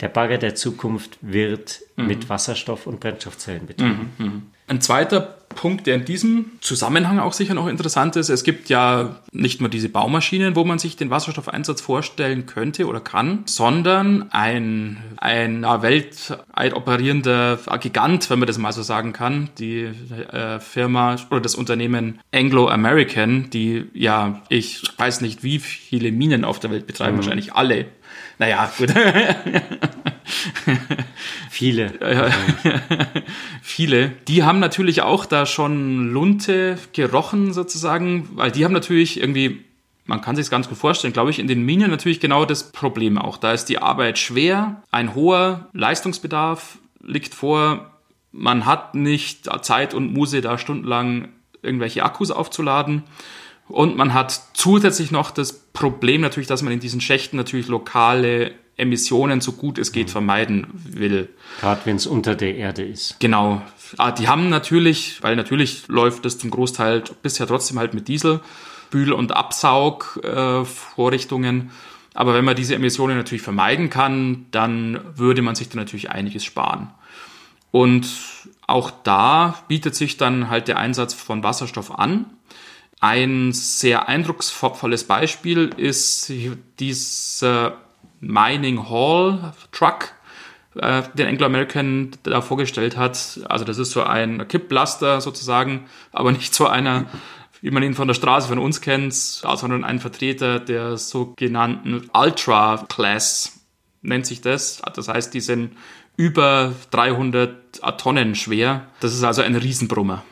der 0.00 0.08
Bagger 0.08 0.38
der 0.38 0.54
Zukunft 0.54 1.18
wird 1.20 1.80
mhm. 1.96 2.06
mit 2.06 2.28
Wasserstoff 2.28 2.86
und 2.86 3.00
Brennstoffzellen 3.00 3.66
betrieben. 3.66 4.12
Mhm, 4.18 4.26
mh. 4.26 4.32
Ein 4.68 4.80
zweiter 4.80 5.38
Punkt, 5.52 5.86
der 5.86 5.96
in 5.96 6.04
diesem 6.04 6.52
Zusammenhang 6.60 7.18
auch 7.18 7.32
sicher 7.32 7.54
noch 7.54 7.68
interessant 7.68 8.16
ist, 8.16 8.28
es 8.28 8.44
gibt 8.44 8.68
ja 8.68 9.16
nicht 9.32 9.60
nur 9.60 9.70
diese 9.70 9.88
Baumaschinen, 9.88 10.56
wo 10.56 10.64
man 10.64 10.78
sich 10.78 10.96
den 10.96 11.10
Wasserstoffeinsatz 11.10 11.80
vorstellen 11.80 12.46
könnte 12.46 12.86
oder 12.86 13.00
kann, 13.00 13.42
sondern 13.46 14.30
ein, 14.32 14.98
ein 15.18 15.62
weltweit 15.62 16.74
operierender 16.74 17.58
Gigant, 17.80 18.30
wenn 18.30 18.38
man 18.38 18.46
das 18.46 18.58
mal 18.58 18.72
so 18.72 18.82
sagen 18.82 19.12
kann, 19.12 19.50
die 19.58 19.82
äh, 20.32 20.60
Firma 20.60 21.16
oder 21.30 21.40
das 21.40 21.54
Unternehmen 21.54 22.20
Anglo-American, 22.32 23.50
die 23.50 23.86
ja, 23.94 24.42
ich 24.48 24.82
weiß 24.96 25.20
nicht, 25.20 25.42
wie 25.42 25.58
viele 25.58 26.12
Minen 26.12 26.44
auf 26.44 26.60
der 26.60 26.70
Welt 26.70 26.86
betreiben, 26.86 27.12
mhm. 27.12 27.18
wahrscheinlich 27.18 27.54
alle. 27.54 27.86
Naja, 28.38 28.70
gut. 28.76 28.90
Viele. 31.50 31.92
Viele. 33.62 34.10
Die 34.28 34.42
haben 34.42 34.58
natürlich 34.58 35.02
auch 35.02 35.26
da 35.26 35.46
schon 35.46 36.12
Lunte 36.12 36.78
gerochen 36.92 37.52
sozusagen, 37.52 38.28
weil 38.34 38.50
die 38.50 38.64
haben 38.64 38.72
natürlich 38.72 39.20
irgendwie, 39.20 39.64
man 40.06 40.20
kann 40.20 40.36
sich 40.36 40.50
ganz 40.50 40.68
gut 40.68 40.78
vorstellen, 40.78 41.12
glaube 41.12 41.30
ich, 41.30 41.38
in 41.38 41.46
den 41.46 41.64
Minen 41.64 41.90
natürlich 41.90 42.20
genau 42.20 42.44
das 42.44 42.72
Problem 42.72 43.18
auch. 43.18 43.36
Da 43.36 43.52
ist 43.52 43.66
die 43.66 43.78
Arbeit 43.78 44.18
schwer, 44.18 44.82
ein 44.90 45.14
hoher 45.14 45.68
Leistungsbedarf 45.72 46.78
liegt 47.04 47.34
vor, 47.34 47.90
man 48.32 48.64
hat 48.64 48.94
nicht 48.94 49.48
Zeit 49.64 49.94
und 49.94 50.12
Muse 50.12 50.40
da 50.40 50.56
stundenlang 50.56 51.28
irgendwelche 51.62 52.02
Akkus 52.02 52.30
aufzuladen. 52.30 53.04
Und 53.72 53.96
man 53.96 54.12
hat 54.12 54.38
zusätzlich 54.52 55.10
noch 55.10 55.30
das 55.30 55.54
Problem 55.54 56.20
natürlich, 56.20 56.46
dass 56.46 56.60
man 56.60 56.74
in 56.74 56.80
diesen 56.80 57.00
Schächten 57.00 57.38
natürlich 57.38 57.68
lokale 57.68 58.52
Emissionen 58.76 59.40
so 59.40 59.52
gut 59.52 59.78
es 59.78 59.92
geht 59.92 60.08
mhm. 60.08 60.12
vermeiden 60.12 60.66
will. 60.72 61.30
Gerade 61.60 61.80
wenn 61.84 61.96
es 61.96 62.06
unter 62.06 62.34
der 62.34 62.56
Erde 62.56 62.82
ist. 62.82 63.18
Genau. 63.18 63.62
Ah, 63.96 64.12
die 64.12 64.28
haben 64.28 64.50
natürlich, 64.50 65.22
weil 65.22 65.36
natürlich 65.36 65.88
läuft 65.88 66.26
das 66.26 66.38
zum 66.38 66.50
Großteil 66.50 67.04
bisher 67.22 67.46
trotzdem 67.46 67.78
halt 67.78 67.94
mit 67.94 68.08
Diesel, 68.08 68.40
Bühl- 68.90 69.12
und 69.12 69.32
Absaugvorrichtungen. 69.32 71.60
Äh, 71.60 71.68
Aber 72.12 72.34
wenn 72.34 72.44
man 72.44 72.56
diese 72.56 72.74
Emissionen 72.74 73.16
natürlich 73.16 73.42
vermeiden 73.42 73.88
kann, 73.88 74.44
dann 74.50 75.00
würde 75.16 75.40
man 75.40 75.54
sich 75.54 75.70
da 75.70 75.76
natürlich 75.76 76.10
einiges 76.10 76.44
sparen. 76.44 76.90
Und 77.70 78.06
auch 78.66 78.90
da 78.90 79.62
bietet 79.68 79.94
sich 79.94 80.18
dann 80.18 80.50
halt 80.50 80.68
der 80.68 80.78
Einsatz 80.78 81.14
von 81.14 81.42
Wasserstoff 81.42 81.98
an. 81.98 82.26
Ein 83.02 83.50
sehr 83.50 84.08
eindrucksvolles 84.08 85.02
Beispiel 85.02 85.74
ist 85.76 86.32
dieser 86.78 87.76
Mining 88.20 88.88
Hall 88.88 89.54
Truck, 89.72 90.12
äh, 90.76 91.02
den 91.14 91.26
Anglo-American 91.26 92.12
da 92.22 92.40
vorgestellt 92.42 92.96
hat. 92.96 93.40
Also 93.48 93.64
das 93.64 93.78
ist 93.78 93.90
so 93.90 94.04
ein 94.04 94.46
Kippblaster 94.46 95.20
sozusagen, 95.20 95.86
aber 96.12 96.30
nicht 96.32 96.54
so 96.54 96.68
einer, 96.68 97.06
wie 97.60 97.72
man 97.72 97.82
ihn 97.82 97.94
von 97.94 98.06
der 98.06 98.14
Straße 98.14 98.46
von 98.46 98.60
uns 98.60 98.80
kennt, 98.80 99.14
sondern 99.14 99.82
ein 99.82 99.98
Vertreter 99.98 100.60
der 100.60 100.96
sogenannten 100.96 102.08
Ultra 102.14 102.86
Class 102.88 103.66
nennt 104.02 104.26
sich 104.26 104.42
das. 104.42 104.80
Das 104.94 105.08
heißt, 105.08 105.34
die 105.34 105.40
sind 105.40 105.72
über 106.16 106.72
300 106.92 107.80
Tonnen 107.98 108.36
schwer. 108.36 108.86
Das 109.00 109.12
ist 109.12 109.24
also 109.24 109.42
ein 109.42 109.56
Riesenbrummer. 109.56 110.22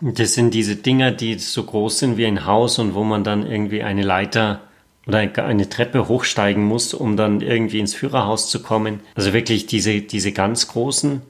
Das 0.00 0.34
sind 0.34 0.52
diese 0.52 0.76
Dinger, 0.76 1.10
die 1.10 1.38
so 1.38 1.64
groß 1.64 1.98
sind 2.00 2.16
wie 2.16 2.26
ein 2.26 2.44
Haus 2.44 2.78
und 2.78 2.94
wo 2.94 3.02
man 3.04 3.24
dann 3.24 3.46
irgendwie 3.46 3.82
eine 3.82 4.02
Leiter 4.02 4.60
oder 5.06 5.18
eine 5.18 5.68
Treppe 5.68 6.08
hochsteigen 6.08 6.64
muss, 6.64 6.92
um 6.92 7.16
dann 7.16 7.40
irgendwie 7.40 7.78
ins 7.78 7.94
Führerhaus 7.94 8.50
zu 8.50 8.62
kommen. 8.62 9.00
Also 9.14 9.32
wirklich 9.32 9.66
diese, 9.66 10.00
diese 10.00 10.32
ganz 10.32 10.68
großen, 10.68 11.22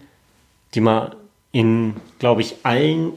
die 0.74 0.80
man 0.80 1.14
in, 1.52 1.94
glaube 2.18 2.40
ich, 2.40 2.56
allen 2.62 3.12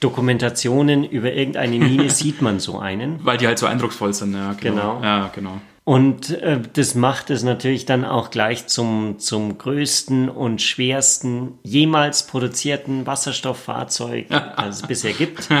Dokumentationen 0.00 1.04
über 1.04 1.32
irgendeine 1.32 1.78
Mine 1.78 2.10
sieht 2.10 2.42
man 2.42 2.60
so 2.60 2.78
einen. 2.78 3.24
Weil 3.24 3.38
die 3.38 3.46
halt 3.46 3.58
so 3.58 3.66
eindrucksvoll 3.66 4.12
sind, 4.14 4.34
ja, 4.34 4.52
genau. 4.52 4.96
Genau. 4.96 5.02
Ja, 5.02 5.30
genau. 5.34 5.60
Und 5.88 6.32
äh, 6.42 6.60
das 6.74 6.94
macht 6.94 7.30
es 7.30 7.44
natürlich 7.44 7.86
dann 7.86 8.04
auch 8.04 8.28
gleich 8.28 8.66
zum, 8.66 9.18
zum 9.18 9.56
größten 9.56 10.28
und 10.28 10.60
schwersten 10.60 11.54
jemals 11.62 12.26
produzierten 12.26 13.06
Wasserstofffahrzeug, 13.06 14.26
das 14.28 14.82
es 14.82 14.86
bisher 14.86 15.14
gibt. 15.14 15.48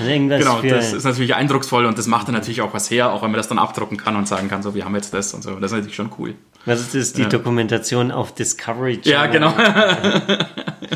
Also 0.00 0.10
Genau, 0.10 0.62
das 0.62 0.94
ist 0.94 1.04
natürlich 1.04 1.34
eindrucksvoll 1.34 1.84
und 1.84 1.98
das 1.98 2.06
macht 2.06 2.26
dann 2.26 2.34
natürlich 2.34 2.62
auch 2.62 2.72
was 2.72 2.90
her, 2.90 3.12
auch 3.12 3.22
wenn 3.22 3.30
man 3.30 3.36
das 3.36 3.48
dann 3.48 3.58
abdrucken 3.58 3.98
kann 3.98 4.16
und 4.16 4.26
sagen 4.26 4.48
kann, 4.48 4.62
so, 4.62 4.74
wir 4.74 4.84
haben 4.84 4.94
jetzt 4.94 5.12
das 5.12 5.34
und 5.34 5.42
so. 5.42 5.56
Das 5.56 5.72
ist 5.72 5.76
natürlich 5.76 5.94
schon 5.94 6.10
cool. 6.18 6.34
was 6.64 6.80
ist 6.80 6.94
das? 6.94 7.12
Die 7.12 7.28
Dokumentation 7.28 8.10
auf 8.10 8.34
Discovery 8.34 9.00
Channel. 9.02 9.12
Ja, 9.12 9.26
genau. 9.26 9.52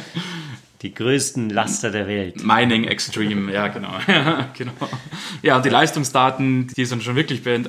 Die 0.84 0.92
größten 0.92 1.48
Laster 1.48 1.90
der 1.90 2.06
Welt. 2.06 2.44
Mining 2.44 2.84
Extreme, 2.84 3.50
ja, 3.50 3.68
genau. 3.68 3.88
Ja, 4.06 4.50
genau. 4.52 4.72
Ja, 5.40 5.56
und 5.56 5.64
die 5.64 5.70
Leistungsdaten, 5.70 6.66
die 6.66 6.84
sind 6.84 7.02
schon 7.02 7.16
wirklich 7.16 7.46
äh, 7.46 7.62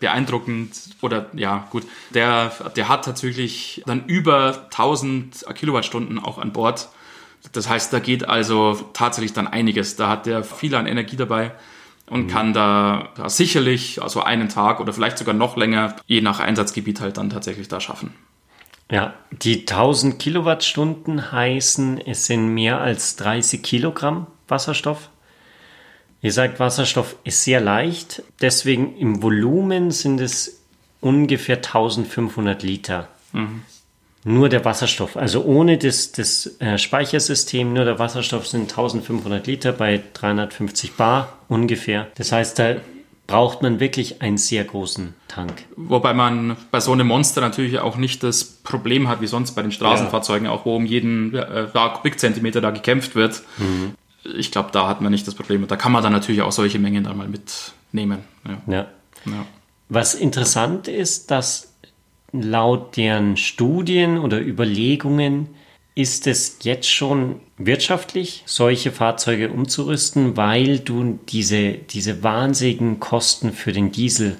beeindruckend. 0.00 0.70
Oder, 1.02 1.26
ja, 1.34 1.66
gut. 1.68 1.84
Der, 2.14 2.50
der 2.74 2.88
hat 2.88 3.04
tatsächlich 3.04 3.82
dann 3.84 4.06
über 4.06 4.68
1000 4.70 5.44
Kilowattstunden 5.54 6.18
auch 6.18 6.38
an 6.38 6.54
Bord. 6.54 6.88
Das 7.52 7.68
heißt, 7.68 7.92
da 7.92 7.98
geht 7.98 8.26
also 8.26 8.88
tatsächlich 8.94 9.34
dann 9.34 9.48
einiges. 9.48 9.96
Da 9.96 10.08
hat 10.08 10.24
der 10.24 10.42
viel 10.42 10.74
an 10.74 10.86
Energie 10.86 11.16
dabei 11.16 11.52
und 12.08 12.28
kann 12.28 12.54
da, 12.54 13.10
da 13.16 13.28
sicherlich 13.28 14.00
also 14.00 14.22
einen 14.22 14.48
Tag 14.48 14.80
oder 14.80 14.94
vielleicht 14.94 15.18
sogar 15.18 15.34
noch 15.34 15.58
länger, 15.58 15.96
je 16.06 16.22
nach 16.22 16.40
Einsatzgebiet 16.40 17.02
halt 17.02 17.18
dann 17.18 17.28
tatsächlich 17.28 17.68
da 17.68 17.80
schaffen. 17.80 18.14
Ja, 18.90 19.14
die 19.30 19.60
1000 19.60 20.18
Kilowattstunden 20.18 21.32
heißen, 21.32 22.00
es 22.06 22.26
sind 22.26 22.48
mehr 22.48 22.80
als 22.80 23.16
30 23.16 23.62
Kilogramm 23.62 24.26
Wasserstoff. 24.48 25.08
Ihr 26.20 26.32
sagt, 26.32 26.60
Wasserstoff 26.60 27.16
ist 27.24 27.42
sehr 27.42 27.60
leicht, 27.60 28.22
deswegen 28.40 28.96
im 28.96 29.22
Volumen 29.22 29.90
sind 29.90 30.20
es 30.20 30.60
ungefähr 31.00 31.56
1500 31.56 32.62
Liter. 32.62 33.08
Nur 34.24 34.48
der 34.48 34.64
Wasserstoff, 34.64 35.16
also 35.16 35.44
ohne 35.44 35.78
das, 35.78 36.12
das 36.12 36.60
äh, 36.60 36.78
Speichersystem, 36.78 37.72
nur 37.72 37.84
der 37.84 37.98
Wasserstoff 37.98 38.46
sind 38.46 38.70
1500 38.70 39.46
Liter 39.48 39.72
bei 39.72 40.00
350 40.12 40.92
Bar 40.92 41.38
ungefähr. 41.48 42.06
Das 42.14 42.30
heißt, 42.30 42.56
da 42.58 42.76
braucht 43.32 43.62
man 43.62 43.80
wirklich 43.80 44.20
einen 44.20 44.36
sehr 44.36 44.62
großen 44.62 45.14
Tank. 45.26 45.64
Wobei 45.76 46.12
man 46.12 46.58
bei 46.70 46.80
so 46.80 46.92
einem 46.92 47.06
Monster 47.06 47.40
natürlich 47.40 47.78
auch 47.78 47.96
nicht 47.96 48.22
das 48.22 48.44
Problem 48.44 49.08
hat, 49.08 49.22
wie 49.22 49.26
sonst 49.26 49.52
bei 49.52 49.62
den 49.62 49.72
Straßenfahrzeugen, 49.72 50.46
auch 50.46 50.66
wo 50.66 50.76
um 50.76 50.84
jeden 50.84 51.34
äh, 51.34 51.66
ja, 51.72 51.88
Kubikzentimeter 51.88 52.60
da 52.60 52.70
gekämpft 52.70 53.14
wird. 53.14 53.42
Ich 54.36 54.50
glaube, 54.50 54.68
da 54.72 54.86
hat 54.86 55.00
man 55.00 55.10
nicht 55.12 55.26
das 55.26 55.34
Problem. 55.34 55.62
Und 55.62 55.70
da 55.70 55.76
kann 55.76 55.92
man 55.92 56.02
dann 56.02 56.12
natürlich 56.12 56.42
auch 56.42 56.52
solche 56.52 56.78
Mengen 56.78 57.04
dann 57.04 57.16
mal 57.16 57.26
mitnehmen. 57.26 58.18
Ja. 58.46 58.74
Ja. 58.74 58.86
Ja. 59.24 59.46
Was 59.88 60.14
interessant 60.14 60.86
ist, 60.86 61.30
dass 61.30 61.72
laut 62.32 62.98
deren 62.98 63.38
Studien 63.38 64.18
oder 64.18 64.42
Überlegungen 64.42 65.48
ist 65.94 66.26
es 66.26 66.58
jetzt 66.62 66.90
schon 66.90 67.40
wirtschaftlich, 67.58 68.42
solche 68.46 68.92
Fahrzeuge 68.92 69.50
umzurüsten, 69.50 70.36
weil 70.36 70.78
du 70.78 71.18
diese, 71.28 71.72
diese 71.74 72.22
wahnsinnigen 72.22 72.98
Kosten 72.98 73.52
für 73.52 73.72
den 73.72 73.92
Diesel 73.92 74.38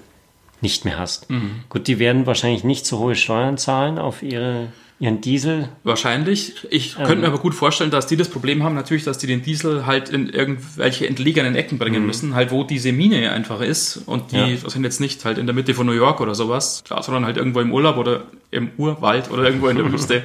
nicht 0.62 0.84
mehr 0.84 0.98
hast. 0.98 1.28
Gut, 1.68 1.88
die 1.88 1.98
werden 1.98 2.24
wahrscheinlich 2.26 2.64
nicht 2.64 2.86
so 2.86 2.98
hohe 3.00 3.16
Steuern 3.16 3.58
zahlen 3.58 3.98
auf 3.98 4.22
ihre, 4.22 4.72
ihren 5.02 5.20
Diesel. 5.20 5.68
Wahrscheinlich. 5.82 6.54
Ich 6.70 6.94
könnte 6.94 7.16
mir 7.16 7.26
aber 7.26 7.38
gut 7.38 7.54
vorstellen, 7.56 7.90
dass 7.90 8.06
die 8.06 8.16
das 8.16 8.28
Problem 8.28 8.62
haben, 8.62 8.76
natürlich, 8.76 9.02
dass 9.02 9.18
die 9.18 9.26
den 9.26 9.42
Diesel 9.42 9.84
halt 9.84 10.10
in 10.10 10.28
irgendwelche 10.28 11.08
entlegenen 11.08 11.56
Ecken 11.56 11.76
bringen 11.78 12.06
müssen, 12.06 12.34
halt 12.36 12.52
wo 12.52 12.62
diese 12.62 12.92
Mine 12.92 13.32
einfach 13.32 13.60
ist. 13.60 13.96
Und 14.06 14.30
die 14.30 14.36
Ja. 14.36 14.68
sind 14.70 14.84
jetzt 14.84 15.00
nicht 15.00 15.24
halt 15.24 15.38
in 15.38 15.46
der 15.46 15.54
Mitte 15.56 15.74
von 15.74 15.86
New 15.86 15.92
York 15.92 16.20
oder 16.20 16.36
sowas, 16.36 16.84
sondern 17.00 17.24
halt 17.26 17.36
irgendwo 17.36 17.58
im 17.60 17.72
Urlaub 17.72 17.96
oder 17.96 18.22
im 18.52 18.70
Urwald 18.76 19.28
oder 19.32 19.42
irgendwo 19.44 19.66
in 19.68 19.76
der 19.76 19.86
Wüste. 19.92 20.22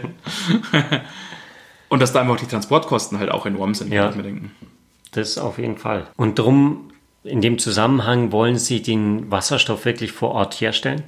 Und 1.90 2.02
dass 2.02 2.12
da 2.14 2.22
einfach 2.22 2.38
die 2.38 2.46
Transportkosten 2.48 3.18
halt 3.18 3.32
auch 3.32 3.46
enorm 3.46 3.74
sind, 3.74 3.92
Ja. 3.94 4.04
kann 4.04 4.12
ich 4.12 4.18
mir 4.18 4.24
denken. 4.24 4.52
Das 5.12 5.38
auf 5.38 5.58
jeden 5.58 5.78
Fall. 5.78 6.06
Und 6.18 6.38
drum, 6.38 6.92
in 7.24 7.42
dem 7.42 7.58
Zusammenhang 7.60 8.32
wollen 8.32 8.58
sie 8.58 8.82
den 8.82 9.32
Wasserstoff 9.32 9.86
wirklich 9.86 10.12
vor 10.12 10.32
Ort 10.32 10.54
herstellen. 10.62 11.04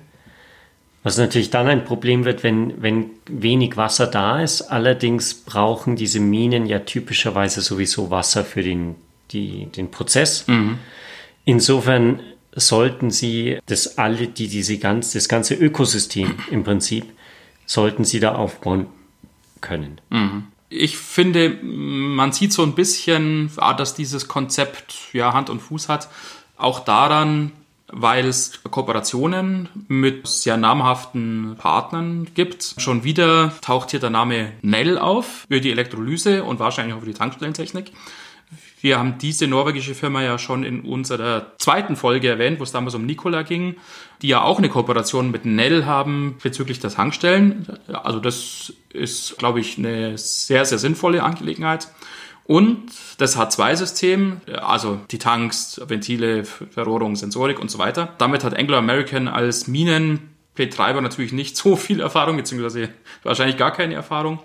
Was 1.03 1.17
natürlich 1.17 1.49
dann 1.49 1.67
ein 1.67 1.85
Problem 1.85 2.25
wird, 2.25 2.43
wenn, 2.43 2.81
wenn 2.81 3.11
wenig 3.25 3.77
Wasser 3.77 4.07
da 4.07 4.41
ist. 4.43 4.63
Allerdings 4.63 5.33
brauchen 5.33 5.95
diese 5.95 6.19
Minen 6.19 6.65
ja 6.65 6.79
typischerweise 6.79 7.61
sowieso 7.61 8.11
Wasser 8.11 8.43
für 8.43 8.63
den, 8.63 8.95
die, 9.31 9.67
den 9.67 9.91
Prozess. 9.91 10.45
Insofern 11.45 12.19
sollten 12.53 13.11
sie 13.11 13.59
das 13.65 13.97
alle, 13.97 14.27
die 14.27 14.47
diese 14.49 14.77
ganz, 14.77 15.13
das 15.13 15.29
ganze 15.29 15.55
Ökosystem 15.55 16.35
im 16.51 16.63
Prinzip, 16.63 17.05
sollten 17.65 18.03
sie 18.03 18.19
da 18.19 18.35
aufbauen 18.35 18.87
können. 19.61 20.01
Ich 20.69 20.97
finde, 20.97 21.57
man 21.63 22.31
sieht 22.33 22.51
so 22.53 22.63
ein 22.63 22.75
bisschen, 22.75 23.51
ah, 23.57 23.73
dass 23.73 23.95
dieses 23.95 24.27
Konzept 24.27 24.95
ja 25.13 25.33
Hand 25.33 25.49
und 25.49 25.61
Fuß 25.61 25.87
hat, 25.87 26.09
auch 26.57 26.81
daran, 26.81 27.51
weil 27.91 28.25
es 28.25 28.61
Kooperationen 28.63 29.69
mit 29.87 30.27
sehr 30.27 30.57
namhaften 30.57 31.55
Partnern 31.57 32.27
gibt. 32.33 32.75
Schon 32.77 33.03
wieder 33.03 33.53
taucht 33.61 33.91
hier 33.91 33.99
der 33.99 34.09
Name 34.09 34.53
Nell 34.61 34.97
auf 34.97 35.45
für 35.49 35.61
die 35.61 35.71
Elektrolyse 35.71 36.43
und 36.43 36.59
wahrscheinlich 36.59 36.95
auch 36.95 36.99
für 36.99 37.05
die 37.05 37.13
Tankstellentechnik. 37.13 37.91
Wir 38.81 38.97
haben 38.97 39.17
diese 39.17 39.45
norwegische 39.47 39.93
Firma 39.93 40.23
ja 40.23 40.39
schon 40.39 40.63
in 40.63 40.81
unserer 40.81 41.51
zweiten 41.57 41.97
Folge 41.97 42.29
erwähnt, 42.29 42.59
wo 42.59 42.63
es 42.63 42.71
damals 42.71 42.95
um 42.95 43.05
Nikola 43.05 43.43
ging, 43.43 43.75
die 44.21 44.29
ja 44.29 44.41
auch 44.41 44.57
eine 44.57 44.69
Kooperation 44.69 45.31
mit 45.31 45.45
Nell 45.45 45.85
haben 45.85 46.37
bezüglich 46.41 46.79
der 46.79 46.89
Tankstellen. 46.89 47.67
Also 47.91 48.19
das 48.19 48.73
ist, 48.93 49.37
glaube 49.37 49.59
ich, 49.59 49.77
eine 49.77 50.17
sehr, 50.17 50.63
sehr 50.63 50.77
sinnvolle 50.77 51.23
Angelegenheit. 51.23 51.89
Und 52.49 52.89
das 53.19 53.37
H2-System, 53.37 54.41
also 54.59 54.99
die 55.11 55.19
Tanks, 55.19 55.79
Ventile, 55.85 56.45
Verrohrung, 56.45 57.15
Sensorik 57.15 57.59
und 57.59 57.69
so 57.69 57.77
weiter. 57.77 58.15
Damit 58.17 58.43
hat 58.43 58.57
Anglo 58.57 58.75
American 58.75 59.27
als 59.27 59.67
Minenbetreiber 59.67 60.99
natürlich 60.99 61.31
nicht 61.31 61.55
so 61.55 61.75
viel 61.75 61.99
Erfahrung, 61.99 62.37
beziehungsweise 62.37 62.89
wahrscheinlich 63.21 63.55
gar 63.55 63.69
keine 63.69 63.93
Erfahrung. 63.93 64.39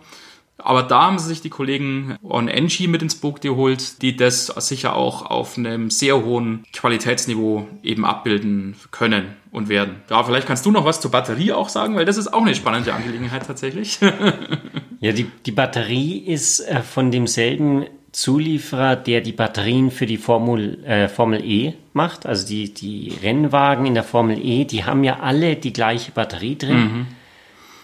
Aber 0.59 0.83
da 0.83 1.05
haben 1.05 1.19
sich 1.19 1.41
die 1.41 1.49
Kollegen 1.49 2.19
on 2.23 2.49
Engie 2.49 2.89
mit 2.89 3.01
ins 3.01 3.15
Boot 3.15 3.41
geholt, 3.41 4.03
die 4.03 4.15
das 4.15 4.49
sicher 4.49 4.97
auch 4.97 5.25
auf 5.25 5.57
einem 5.57 5.89
sehr 5.89 6.23
hohen 6.23 6.67
Qualitätsniveau 6.75 7.67
eben 7.83 8.05
abbilden 8.05 8.77
können 8.91 9.35
und 9.51 9.71
werden. 9.71 10.03
Ja, 10.11 10.23
vielleicht 10.25 10.47
kannst 10.47 10.67
du 10.67 10.71
noch 10.71 10.85
was 10.85 11.01
zur 11.01 11.11
Batterie 11.11 11.53
auch 11.53 11.71
sagen, 11.71 11.97
weil 11.97 12.05
das 12.05 12.19
ist 12.19 12.35
auch 12.35 12.43
eine 12.43 12.55
spannende 12.55 12.93
Angelegenheit 12.93 13.47
tatsächlich. 13.47 13.99
Ja, 15.05 15.13
die, 15.13 15.27
die 15.45 15.53
Batterie 15.53 16.17
ist 16.17 16.61
äh, 16.61 16.81
von 16.81 17.11
demselben 17.11 17.85
Zulieferer, 18.13 18.97
der 18.97 19.21
die 19.21 19.33
Batterien 19.33 19.91
für 19.91 20.07
die 20.07 20.17
Formel, 20.17 20.83
äh, 20.83 21.09
Formel 21.09 21.45
E 21.45 21.75
macht. 21.93 22.25
Also 22.25 22.47
die, 22.47 22.73
die 22.73 23.13
Rennwagen 23.23 23.85
in 23.85 23.93
der 23.93 24.03
Formel 24.03 24.39
E, 24.43 24.65
die 24.65 24.85
haben 24.85 25.05
ja 25.05 25.19
alle 25.21 25.57
die 25.57 25.75
gleiche 25.75 26.11
Batterie 26.11 26.57
drin. 26.57 27.07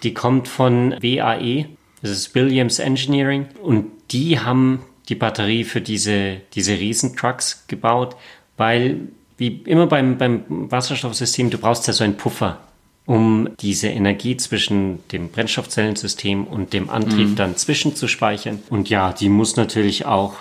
Die 0.02 0.14
kommt 0.14 0.48
von 0.48 0.92
WAE, 1.02 1.66
das 2.00 2.10
ist 2.10 2.34
Williams 2.34 2.78
Engineering. 2.78 3.48
Und 3.62 3.90
die 4.12 4.40
haben 4.40 4.80
die 5.10 5.14
Batterie 5.14 5.64
für 5.64 5.82
diese, 5.82 6.38
diese 6.54 6.78
Riesentrucks 6.78 7.66
gebaut, 7.66 8.16
weil 8.56 9.08
wie 9.36 9.60
immer 9.66 9.88
beim, 9.88 10.16
beim 10.16 10.70
Wasserstoffsystem, 10.70 11.50
du 11.50 11.58
brauchst 11.58 11.86
ja 11.86 11.92
so 11.92 12.02
einen 12.02 12.16
Puffer 12.16 12.60
um 13.10 13.48
diese 13.58 13.88
Energie 13.88 14.36
zwischen 14.36 15.00
dem 15.08 15.30
Brennstoffzellensystem 15.30 16.44
und 16.44 16.72
dem 16.72 16.88
Antrieb 16.88 17.34
dann 17.34 17.56
zwischenzuspeichern. 17.56 18.62
Und 18.70 18.88
ja, 18.88 19.12
die 19.12 19.28
muss 19.28 19.56
natürlich 19.56 20.06
auch 20.06 20.34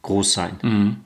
groß 0.00 0.32
sein. 0.32 1.02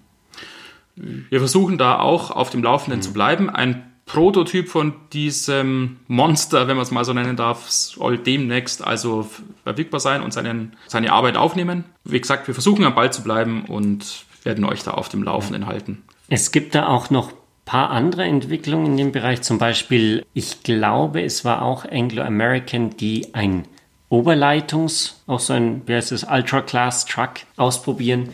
Wir 0.94 1.40
versuchen 1.40 1.76
da 1.76 1.98
auch 1.98 2.31
auf 2.31 2.50
dem 2.50 2.62
Laufenden 2.62 3.02
zu 3.02 3.12
bleiben. 3.12 3.50
Ein 3.50 3.83
Prototyp 4.07 4.68
von 4.68 4.94
diesem 5.12 5.96
Monster, 6.07 6.68
wenn 6.68 6.76
man 6.76 6.85
es 6.85 6.92
mal 6.92 7.04
so 7.04 7.12
nennen 7.12 7.35
darf, 7.35 7.68
soll 7.68 8.18
demnächst 8.18 8.87
also 8.87 9.28
verfügbar 9.64 9.98
sein 9.98 10.22
und 10.22 10.33
seinen, 10.33 10.76
seine 10.87 11.11
Arbeit 11.11 11.37
aufnehmen. 11.37 11.83
Wie 12.04 12.20
gesagt, 12.20 12.46
wir 12.46 12.54
versuchen 12.54 12.85
am 12.85 12.94
Ball 12.94 13.12
zu 13.12 13.24
bleiben 13.24 13.64
und 13.64 14.24
werden 14.44 14.64
euch 14.64 14.85
da 14.85 14.92
auf 14.92 15.09
dem 15.09 15.24
Laufenden 15.24 15.66
halten. 15.66 16.04
Es 16.28 16.52
gibt 16.52 16.76
da 16.76 16.87
auch 16.87 17.11
noch 17.11 17.33
paar 17.68 17.90
andere 17.90 18.24
Entwicklungen 18.24 18.87
in 18.87 18.96
dem 18.96 19.12
Bereich. 19.12 19.42
Zum 19.42 19.59
Beispiel, 19.59 20.24
ich 20.33 20.62
glaube, 20.62 21.22
es 21.22 21.44
war 21.44 21.61
auch 21.61 21.85
Anglo-American, 21.85 22.96
die 22.96 23.35
ein 23.35 23.66
Oberleitungs, 24.09 25.22
auch 25.26 25.38
so 25.38 25.52
ein, 25.52 25.83
wie 25.85 25.94
heißt 25.94 26.12
es, 26.12 26.24
Ultra-Class-Truck 26.24 27.33
ausprobieren, 27.59 28.31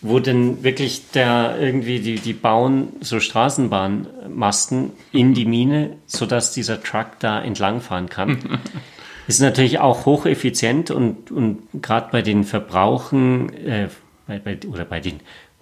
wo 0.00 0.18
dann 0.18 0.64
wirklich 0.64 1.12
der 1.12 1.58
irgendwie, 1.60 2.00
die, 2.00 2.16
die 2.16 2.32
bauen 2.32 2.88
so 3.00 3.20
Straßenbahnmasten 3.20 4.90
in 5.12 5.32
die 5.32 5.44
Mine, 5.44 5.96
sodass 6.06 6.52
dieser 6.52 6.82
Truck 6.82 7.20
da 7.20 7.40
entlangfahren 7.40 8.08
kann. 8.08 8.58
Ist 9.28 9.40
natürlich 9.40 9.78
auch 9.78 10.06
hocheffizient 10.06 10.90
und, 10.90 11.30
und 11.30 11.68
gerade 11.80 12.08
bei 12.10 12.20
den 12.20 12.42
Verbrauchen 12.42 13.54
äh, 13.64 13.88
bei, 14.26 14.40
bei, 14.40 14.58
oder 14.68 14.84
bei 14.84 14.98
den 14.98 15.20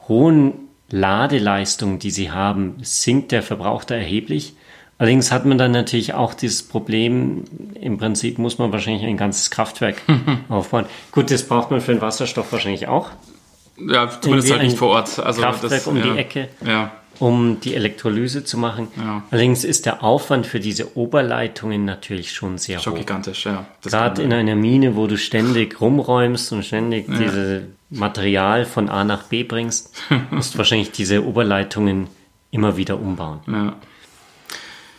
hohen 0.08 0.69
Ladeleistungen, 0.90 1.98
die 1.98 2.10
sie 2.10 2.30
haben, 2.30 2.76
sinkt 2.82 3.32
der 3.32 3.42
Verbrauch 3.42 3.84
da 3.84 3.94
erheblich. 3.94 4.54
Allerdings 4.98 5.32
hat 5.32 5.46
man 5.46 5.56
dann 5.56 5.72
natürlich 5.72 6.12
auch 6.12 6.34
dieses 6.34 6.62
Problem, 6.62 7.44
im 7.80 7.96
Prinzip 7.96 8.38
muss 8.38 8.58
man 8.58 8.70
wahrscheinlich 8.70 9.04
ein 9.04 9.16
ganzes 9.16 9.50
Kraftwerk 9.50 10.02
aufbauen. 10.50 10.84
Gut, 11.10 11.30
das 11.30 11.48
braucht 11.48 11.70
man 11.70 11.80
für 11.80 11.92
den 11.92 12.02
Wasserstoff 12.02 12.52
wahrscheinlich 12.52 12.86
auch. 12.86 13.10
Ja, 13.78 14.10
zumindest 14.20 14.52
halt 14.52 14.62
nicht 14.62 14.76
vor 14.76 14.88
Ort. 14.88 15.18
Also 15.18 15.40
Kraftwerk 15.40 15.72
das, 15.72 15.86
um 15.86 15.96
ja, 15.96 16.02
die 16.02 16.18
Ecke, 16.18 16.48
ja. 16.66 16.92
Um 17.20 17.60
die 17.60 17.74
Elektrolyse 17.76 18.42
zu 18.44 18.58
machen. 18.58 18.88
Ja. 18.96 19.22
Allerdings 19.30 19.62
ist 19.62 19.86
der 19.86 20.02
Aufwand 20.02 20.46
für 20.46 20.58
diese 20.58 20.96
Oberleitungen 20.96 21.84
natürlich 21.84 22.32
schon 22.32 22.58
sehr 22.58 22.80
schon 22.80 22.94
hoch. 22.94 22.98
gigantisch, 22.98 23.44
ja. 23.46 23.66
Gerade 23.84 24.22
in 24.22 24.32
einer 24.32 24.56
Mine, 24.56 24.96
wo 24.96 25.06
du 25.06 25.16
ständig 25.16 25.80
rumräumst 25.80 26.50
und 26.52 26.64
ständig 26.64 27.08
Ja. 27.08 27.18
dieses 27.18 27.62
Material 27.90 28.64
von 28.64 28.88
A 28.88 29.04
nach 29.04 29.24
B 29.24 29.44
bringst, 29.44 29.94
musst 30.30 30.54
du 30.54 30.58
wahrscheinlich 30.58 30.90
diese 30.92 31.24
Oberleitungen 31.24 32.08
immer 32.50 32.76
wieder 32.76 32.98
umbauen. 32.98 33.40
Ja. 33.46 33.76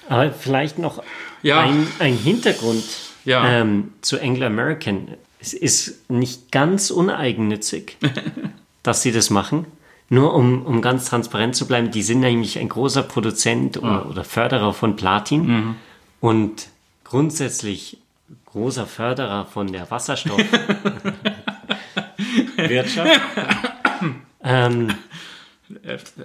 Aber 0.08 0.32
vielleicht 0.32 0.78
noch 0.80 1.04
Ja. 1.42 1.60
ein, 1.62 1.88
ein 2.00 2.14
Hintergrund 2.16 2.84
ähm, 3.26 3.94
zu 4.02 4.22
Anglo 4.22 4.46
American. 4.46 5.08
Es 5.40 5.54
ist 5.54 6.10
nicht 6.10 6.52
ganz 6.52 6.92
uneigennützig, 6.92 7.98
dass 8.84 9.02
sie 9.02 9.12
das 9.12 9.30
machen. 9.32 9.66
Nur 10.14 10.34
um, 10.34 10.66
um 10.66 10.82
ganz 10.82 11.06
transparent 11.06 11.56
zu 11.56 11.66
bleiben, 11.66 11.90
die 11.90 12.04
sind 12.04 12.20
nämlich 12.20 12.60
ein 12.60 12.68
großer 12.68 13.02
Produzent 13.02 13.78
oder, 13.78 14.10
oder 14.10 14.26
Förderer 14.26 14.74
von 14.74 14.98
Platin 14.98 15.48
Mhm. 15.48 15.76
und 16.20 16.68
grundsätzlich 17.06 17.98
großer 18.46 18.88
Förderer 18.88 19.46
von 19.46 19.72
der 19.72 19.90
Wasserstoffwirtschaft. 19.90 20.82
ähm, 24.44 24.94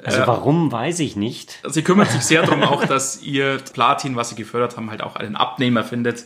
also 0.05 0.19
warum, 0.27 0.73
weiß 0.73 0.99
ich 0.99 1.15
nicht. 1.15 1.61
Sie 1.69 1.83
kümmert 1.83 2.11
sich 2.11 2.23
sehr 2.23 2.43
darum 2.43 2.65
auch, 2.65 2.85
dass 2.87 3.23
ihr 3.23 3.59
Platin, 3.73 4.17
was 4.17 4.31
sie 4.31 4.35
gefördert 4.35 4.77
haben, 4.77 4.91
halt 4.91 5.03
auch 5.03 5.15
einen 5.15 5.37
Abnehmer 5.37 5.85
findet. 5.85 6.25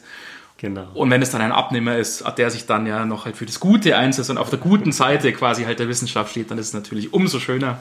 Genau. 0.61 0.89
Und 0.93 1.11
wenn 1.11 1.23
es 1.23 1.31
dann 1.31 1.41
ein 1.41 1.53
Abnehmer 1.53 1.97
ist, 1.97 2.23
der 2.37 2.51
sich 2.51 2.67
dann 2.67 2.87
ja 2.87 3.07
noch 3.07 3.25
halt 3.25 3.35
für 3.39 3.47
das 3.47 3.61
Gute 3.61 3.97
einsetzt 3.97 4.29
und 4.29 4.37
auf 4.37 4.51
der 4.51 4.59
guten 4.59 4.93
Seite 4.93 5.33
quasi 5.33 5.65
halt 5.65 5.79
der 5.79 5.89
Wissenschaft 5.89 6.33
steht, 6.33 6.51
dann 6.51 6.59
ist 6.59 6.67
es 6.69 6.75
natürlich 6.75 7.15
umso 7.15 7.41
schöner. 7.41 7.79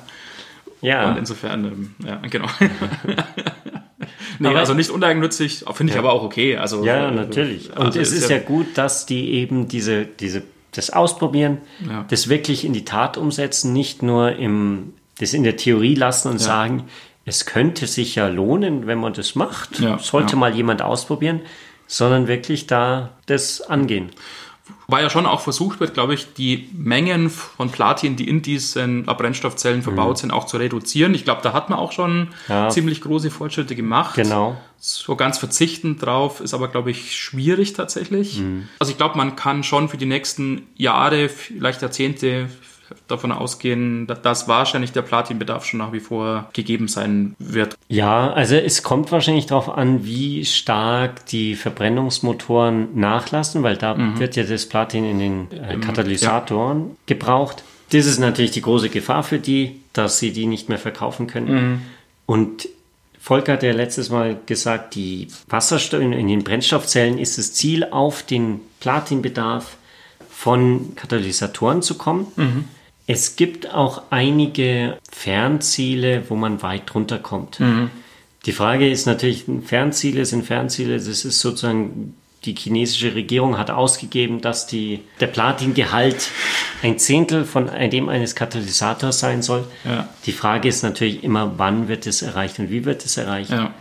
Ja. 0.82 1.10
Und 1.10 1.18
insofern, 1.18 1.65
ähm, 1.65 1.96
ja, 2.08 2.22
genau. 2.30 2.48
nee, 4.39 4.48
Aber- 4.48 4.60
also 4.60 4.74
nicht 4.74 4.89
uneigennützig, 4.92 5.65
finde 5.74 5.92
ich 5.92 6.00
aber 6.00 6.13
auch 6.13 6.24
okay. 6.24 6.56
Also, 6.56 6.86
Ja, 6.86 7.10
äh, 7.10 7.12
natürlich. 7.12 7.70
Und 7.72 7.88
also 7.88 8.00
es 8.00 8.13
ist 8.13 8.30
ja, 8.30 8.39
gut, 8.39 8.68
dass 8.78 9.06
die 9.06 9.32
eben 9.34 9.68
diese, 9.68 10.06
diese, 10.06 10.44
das 10.72 10.89
ausprobieren, 10.89 11.58
Ja. 11.86 12.06
das 12.10 12.30
wirklich 12.30 12.63
in 12.63 12.72
die 12.72 12.86
Tat 12.86 13.18
umsetzen, 13.18 13.74
nicht 13.74 14.04
nur 14.04 14.38
im, 14.38 14.94
das 15.20 15.34
in 15.34 15.44
der 15.44 15.58
Theorie 15.58 15.96
lassen 15.96 16.30
und 16.30 16.39
sagen, 16.39 16.84
es 17.26 17.46
könnte 17.46 17.88
sich 17.88 18.15
ja 18.15 18.28
lohnen, 18.30 18.88
wenn 18.88 19.00
man 19.00 19.12
das 19.13 19.36
macht. 19.36 19.80
Ja, 19.82 20.00
Sollte 20.00 20.34
ja. 20.34 20.39
mal 20.39 20.56
jemand 20.56 20.82
ausprobieren, 20.82 21.42
sondern 21.89 22.28
wirklich 22.28 22.67
da 22.67 23.10
das 23.25 23.62
angehen. 23.62 24.12
Weil 24.88 25.04
ja 25.04 25.10
schon 25.10 25.25
auch 25.25 25.41
versucht 25.41 25.80
wird, 25.80 25.95
glaube 25.95 26.13
ich, 26.13 26.34
die 26.34 26.69
Mengen 26.73 27.30
von 27.32 27.71
Platin, 27.71 28.15
die 28.15 28.28
in 28.30 28.41
diesen 28.43 29.06
Brennstoffzellen 29.06 29.82
verbaut 29.82 30.19
sind, 30.19 30.32
auch 30.32 30.45
zu 30.45 30.58
reduzieren. 30.58 31.15
Ich 31.15 31.25
glaube, 31.25 31.41
da 31.41 31.54
hat 31.54 31.69
man 31.71 31.80
auch 31.80 31.91
schon 31.91 32.19
Mhm. 32.21 32.28
Ja. 32.47 32.69
ziemlich 32.69 33.02
große 33.02 33.32
Fortschritte 33.32 33.75
gemacht. 33.75 34.15
Genau. 34.15 34.58
So 34.78 35.15
ganz 35.15 35.39
verzichten 35.39 35.97
drauf 35.97 36.39
ist 36.39 36.54
aber, 36.54 36.67
glaube 36.67 36.91
ich, 36.91 37.17
schwierig 37.17 37.73
tatsächlich. 37.73 38.39
Mhm. 38.39 38.69
Also 38.78 38.91
ich 38.91 38.97
glaube, 38.97 39.17
man 39.17 39.36
kann 39.36 39.63
schon 39.63 39.89
für 39.89 39.97
die 39.97 40.06
nächsten 40.06 40.67
Jahre, 40.75 41.30
vielleicht 41.30 41.82
Jahrzehnte 41.82 42.49
davon 43.08 43.32
ausgehen, 43.32 44.08
dass, 44.23 44.47
wahrscheinlich 44.47 44.91
der 44.91 45.02
Platinbedarf 45.02 45.65
schon 45.65 45.80
nach 45.80 45.91
wie 45.91 45.99
vor 45.99 46.49
gegeben 46.54 46.88
sein 46.88 47.36
wird. 47.39 47.78
Ja, 47.88 48.32
also 48.34 48.56
es 48.56 48.84
kommt 48.84 49.12
wahrscheinlich 49.12 49.45
darauf 49.45 49.69
an, 49.69 50.06
wie 50.06 50.45
stark 50.45 51.25
die 51.28 51.56
Verbrennungsmotoren 51.56 52.99
nachlassen, 52.99 53.63
weil 53.63 53.78
da 53.78 53.95
Mhm. 53.95 54.19
wird 54.19 54.36
ja 54.36 54.43
das 54.43 54.65
Platin 54.67 55.04
in 55.06 55.19
den 55.19 55.47
äh, 55.52 55.78
Katalysatoren 55.78 56.97
gebraucht. 57.06 57.63
Das 57.91 58.06
ist 58.06 58.19
natürlich 58.19 58.52
die 58.52 58.62
große 58.62 58.89
Gefahr 58.89 59.23
für 59.23 59.39
die, 59.39 59.82
dass 59.93 60.19
sie 60.19 60.32
die 60.32 60.45
nicht 60.45 60.69
mehr 60.69 60.78
verkaufen 60.78 61.28
können. 61.28 61.71
Mhm. 61.71 61.82
Und 62.25 62.69
Volker 63.19 63.54
hat 63.54 63.63
ja 63.63 63.73
letztes 63.73 64.10
Mal 64.10 64.38
gesagt, 64.45 64.95
die 64.95 65.28
Wasserstoff 65.49 65.99
in 66.02 66.28
den 66.28 66.43
Brennstoffzellen 66.43 67.17
ist 67.17 67.38
das 67.38 67.54
Ziel, 67.54 67.86
auf 67.89 68.23
den 68.23 68.62
Platinbedarf 68.80 69.75
von 70.30 70.95
Katalysatoren 70.95 71.82
zu 71.82 71.95
kommen. 71.95 72.28
Es 73.12 73.36
gibt 73.36 73.74
auch 73.74 74.04
einige 74.12 75.00
Fernziele, 75.12 76.26
wo 76.30 76.36
man 76.36 76.62
weit 76.62 76.93
drunter 76.93 77.17
kommt. 77.17 77.60
Die 78.45 78.52
Frage 78.52 78.88
ist 78.88 79.08
natürlich, 79.08 79.45
Fernziele 79.65 80.26
sind 80.26 80.45
Fernziele, 80.45 80.98
das 80.98 81.26
ist 81.26 81.39
sozusagen, 81.39 82.15
die 82.45 82.54
chinesische 82.54 83.15
Regierung 83.15 83.58
hat 83.58 83.72
ausgegeben, 83.72 84.41
dass 84.41 84.67
die, 84.67 85.00
der 85.19 85.26
Platingehalt 85.26 86.30
ein 86.84 87.00
Zehntel 87.00 87.45
von 87.45 87.72
dem 87.89 88.10
eines 88.10 88.36
Katalysators 88.36 89.19
sein 89.19 89.41
soll. 89.41 89.65
Ja. 89.86 90.08
Die 90.28 90.32
Frage 90.32 90.69
ist 90.69 90.84
natürlich 90.84 91.24
immer, 91.24 91.54
wann 91.58 91.88
wird 91.88 92.06
es 92.06 92.22
erreicht 92.22 92.60
und 92.60 92.69
wie 92.69 92.86
wird 92.86 93.04
es 93.04 93.17
erreicht. 93.17 93.50
Ja. 93.50 93.74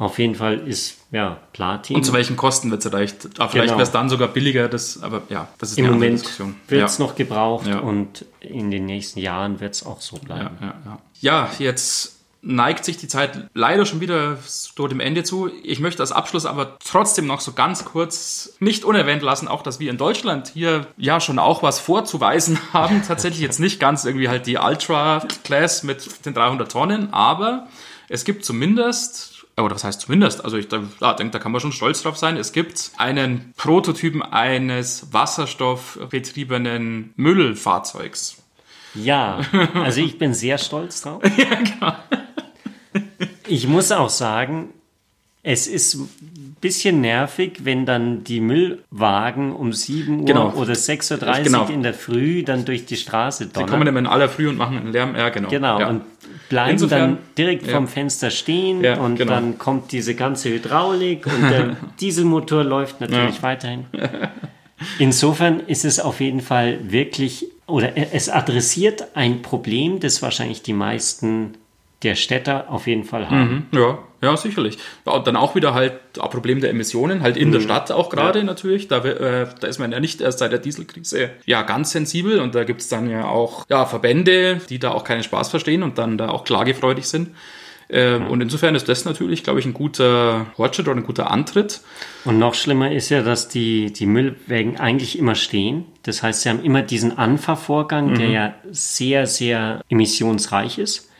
Auf 0.00 0.18
jeden 0.18 0.34
Fall 0.34 0.66
ist 0.66 0.96
ja 1.12 1.36
Platin. 1.52 1.94
Und 1.96 2.04
zu 2.04 2.12
welchen 2.14 2.36
Kosten 2.36 2.70
wird 2.70 2.84
es 2.84 2.90
erreicht? 2.90 3.28
Ah, 3.38 3.48
vielleicht 3.48 3.66
Genau. 3.66 3.72
wäre 3.76 3.82
es 3.82 3.90
dann 3.92 4.08
sogar 4.08 4.28
billiger, 4.28 4.66
das, 4.68 5.02
aber 5.02 5.22
ja, 5.28 5.46
das 5.58 5.72
ist 5.72 5.78
Im 5.78 5.84
eine 5.84 5.94
Moment 5.94 6.20
Diskussion. 6.20 6.56
wird 6.68 6.80
ja. 6.80 6.86
es 6.86 6.98
noch 6.98 7.14
gebraucht 7.14 7.66
Ja. 7.66 7.80
und 7.80 8.24
in 8.40 8.70
den 8.70 8.86
nächsten 8.86 9.20
Jahren 9.20 9.60
wird 9.60 9.74
es 9.74 9.84
auch 9.84 10.00
so 10.00 10.16
bleiben. 10.16 10.56
Ja, 10.60 10.66
ja, 10.68 10.74
ja. 10.86 10.98
ja, 11.20 11.50
jetzt 11.58 12.16
neigt 12.42 12.86
sich 12.86 12.96
die 12.96 13.08
Zeit 13.08 13.50
leider 13.52 13.84
schon 13.84 14.00
wieder 14.00 14.38
so 14.46 14.88
dem 14.88 15.00
Ende 15.00 15.22
zu. 15.22 15.50
Ich 15.62 15.78
möchte 15.80 16.02
als 16.02 16.10
Abschluss 16.12 16.46
aber 16.46 16.78
trotzdem 16.82 17.26
noch 17.26 17.40
so 17.40 17.52
ganz 17.52 17.84
kurz 17.84 18.54
nicht 18.60 18.84
unerwähnt 18.86 19.20
lassen, 19.22 19.46
auch 19.48 19.62
dass 19.62 19.78
wir 19.80 19.90
in 19.90 19.98
Deutschland 19.98 20.48
hier 20.54 20.86
ja 20.96 21.20
schon 21.20 21.38
auch 21.38 21.62
was 21.62 21.78
vorzuweisen 21.78 22.58
haben. 22.72 23.02
Tatsächlich 23.06 23.42
jetzt 23.42 23.60
nicht 23.60 23.78
ganz 23.78 24.06
irgendwie 24.06 24.30
halt 24.30 24.46
die 24.46 24.56
Ultra 24.56 25.22
Class 25.44 25.82
mit 25.82 26.24
den 26.24 26.32
300 26.32 26.72
Tonnen, 26.72 27.12
aber 27.12 27.66
es 28.08 28.24
gibt 28.24 28.46
zumindest 28.46 29.39
oder 29.56 29.74
was 29.74 29.84
heißt 29.84 30.00
zumindest? 30.00 30.44
Also 30.44 30.56
ich 30.56 30.68
da, 30.68 30.82
ja, 31.00 31.12
denke, 31.14 31.32
da 31.32 31.38
kann 31.38 31.52
man 31.52 31.60
schon 31.60 31.72
stolz 31.72 32.02
drauf 32.02 32.16
sein. 32.16 32.36
Es 32.36 32.52
gibt 32.52 32.92
einen 32.96 33.52
Prototypen 33.56 34.22
eines 34.22 35.12
wasserstoffbetriebenen 35.12 37.12
Müllfahrzeugs. 37.16 38.36
Ja, 38.94 39.40
also 39.74 40.00
ich 40.00 40.18
bin 40.18 40.34
sehr 40.34 40.58
stolz 40.58 41.02
drauf. 41.02 41.22
Ich 43.46 43.66
muss 43.66 43.92
auch 43.92 44.10
sagen, 44.10 44.70
es 45.42 45.66
ist 45.66 45.94
ein 45.94 46.56
bisschen 46.60 47.00
nervig, 47.00 47.60
wenn 47.64 47.86
dann 47.86 48.24
die 48.24 48.40
Müllwagen 48.40 49.52
um 49.54 49.72
7 49.72 50.20
Uhr 50.20 50.26
Genau. 50.26 50.50
oder 50.52 50.74
6.30 50.74 51.12
Uhr 51.38 51.42
Genau. 51.44 51.66
in 51.68 51.82
der 51.82 51.94
Früh 51.94 52.42
dann 52.42 52.64
durch 52.64 52.84
die 52.86 52.96
Straße 52.96 53.46
Die 53.46 53.52
kommen 53.52 53.66
donnern. 53.68 53.86
immer 53.88 53.98
in 54.00 54.06
aller 54.06 54.28
Früh 54.28 54.48
und 54.48 54.56
machen 54.58 54.76
einen 54.78 54.92
Lärm. 54.92 55.16
Ja, 55.16 55.28
genau. 55.30 55.48
Genau, 55.48 55.80
Ja. 55.80 55.88
und 55.88 56.02
bleiben 56.50 56.72
Insofern- 56.72 57.00
dann 57.00 57.18
direkt 57.38 57.64
ja. 57.66 57.72
vorm 57.72 57.88
Fenster 57.88 58.28
stehen 58.30 58.84
Ja, 58.84 58.98
und 59.00 59.16
genau. 59.16 59.32
dann 59.32 59.56
kommt 59.56 59.90
diese 59.92 60.14
ganze 60.14 60.50
Hydraulik 60.50 61.24
und 61.26 61.50
der 61.50 61.76
Dieselmotor 62.00 62.62
läuft 62.64 63.00
natürlich 63.00 63.36
Ja. 63.36 63.42
weiterhin. 63.42 63.86
Insofern 64.98 65.60
ist 65.60 65.84
es 65.84 66.00
auf 66.00 66.20
jeden 66.20 66.40
Fall 66.40 66.78
wirklich, 66.90 67.46
oder 67.66 67.92
es 67.96 68.28
adressiert 68.28 69.04
ein 69.14 69.42
Problem, 69.42 70.00
das 70.00 70.22
wahrscheinlich 70.22 70.62
die 70.62 70.72
meisten 70.72 71.54
der 72.02 72.14
Städter 72.14 72.70
auf 72.70 72.86
jeden 72.86 73.04
Fall 73.04 73.28
haben. 73.30 73.66
Ja, 73.72 73.98
ja, 74.22 74.36
sicherlich. 74.36 74.78
Ja, 75.06 75.12
Und 75.12 75.26
dann 75.26 75.36
auch 75.36 75.54
wieder 75.54 75.72
halt 75.74 75.94
ein 76.20 76.30
Problem 76.30 76.60
der 76.60 76.70
Emissionen, 76.70 77.22
halt 77.22 77.36
in 77.36 77.52
der 77.52 77.60
Stadt 77.60 77.90
auch 77.92 78.10
gerade 78.10 78.44
natürlich. 78.44 78.88
Da, 78.88 79.02
wir- 79.04 79.20
äh, 79.20 79.46
da 79.60 79.66
ist 79.66 79.78
man 79.78 79.92
ja 79.92 80.00
nicht 80.00 80.20
erst 80.20 80.38
seit 80.40 80.52
der 80.52 80.58
Dieselkrise 80.58 81.30
ja 81.46 81.62
ganz 81.62 81.90
sensibel 81.92 82.38
und 82.40 82.54
da 82.54 82.64
gibt 82.64 82.80
es 82.82 82.88
dann 82.88 83.08
ja 83.08 83.24
auch 83.26 83.64
ja, 83.68 83.86
Verbände, 83.86 84.60
die 84.68 84.78
da 84.78 84.90
auch 84.92 85.04
keinen 85.04 85.22
Spaß 85.22 85.48
verstehen 85.48 85.82
und 85.82 85.98
dann 85.98 86.18
da 86.18 86.28
auch 86.28 86.44
klagefreudig 86.44 87.06
sind. 87.06 87.30
Ähm, 87.92 88.28
Und 88.28 88.40
insofern 88.40 88.76
ist 88.76 88.88
das 88.88 89.04
natürlich, 89.04 89.42
glaube 89.42 89.58
ich, 89.58 89.66
ein 89.66 89.74
guter 89.74 90.46
Fortschritt 90.54 90.86
oder 90.86 90.96
ein 90.98 91.02
guter 91.02 91.28
Antritt. 91.32 91.80
Und 92.24 92.38
noch 92.38 92.54
schlimmer 92.54 92.92
ist 92.92 93.08
ja, 93.08 93.20
dass 93.22 93.48
die, 93.48 93.92
die 93.92 94.06
Müllwägen 94.06 94.78
eigentlich 94.78 95.18
immer 95.18 95.34
stehen. 95.34 95.86
Das 96.04 96.22
heißt, 96.22 96.42
sie 96.42 96.50
haben 96.50 96.62
immer 96.62 96.82
diesen 96.82 97.18
Anfahrvorgang, 97.18 98.14
der 98.14 98.28
ja 98.28 98.54
sehr, 98.70 99.26
sehr 99.26 99.80
emissionsreich 99.88 100.78
ist. 100.78 101.10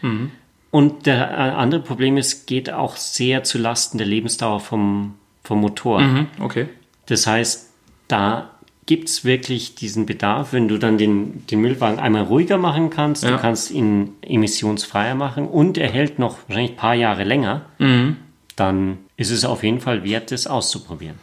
Und 0.70 1.06
der 1.06 1.30
äh, 1.30 1.34
andere 1.34 1.80
Problem 1.80 2.16
ist, 2.16 2.46
geht 2.46 2.72
auch 2.72 2.96
sehr 2.96 3.42
zu 3.42 3.58
Lasten 3.58 3.98
der 3.98 4.06
Lebensdauer 4.06 4.60
vom, 4.60 5.14
vom 5.42 5.60
Motor. 5.60 6.00
Mhm, 6.00 6.26
okay. 6.40 6.68
Das 7.06 7.26
heißt, 7.26 7.70
da 8.06 8.50
gibt 8.86 9.08
es 9.08 9.24
wirklich 9.24 9.74
diesen 9.74 10.06
Bedarf, 10.06 10.52
wenn 10.52 10.68
du 10.68 10.78
dann 10.78 10.96
den, 10.98 11.44
den 11.46 11.60
Müllwagen 11.60 11.98
einmal 11.98 12.22
ruhiger 12.22 12.56
machen 12.58 12.90
kannst, 12.90 13.22
Ja. 13.24 13.30
du 13.32 13.38
kannst 13.38 13.70
ihn 13.70 14.14
emissionsfreier 14.22 15.14
machen 15.14 15.46
und 15.48 15.78
er 15.78 15.88
hält 15.90 16.18
noch 16.18 16.38
wahrscheinlich 16.48 16.72
ein 16.72 16.76
paar 16.76 16.94
Jahre 16.94 17.24
länger, 17.24 17.62
Mhm. 17.78 18.16
dann 18.56 18.98
ist 19.16 19.30
es 19.30 19.44
auf 19.44 19.62
jeden 19.62 19.80
Fall 19.80 20.04
wert, 20.04 20.30
das 20.32 20.46
auszuprobieren. 20.46 21.16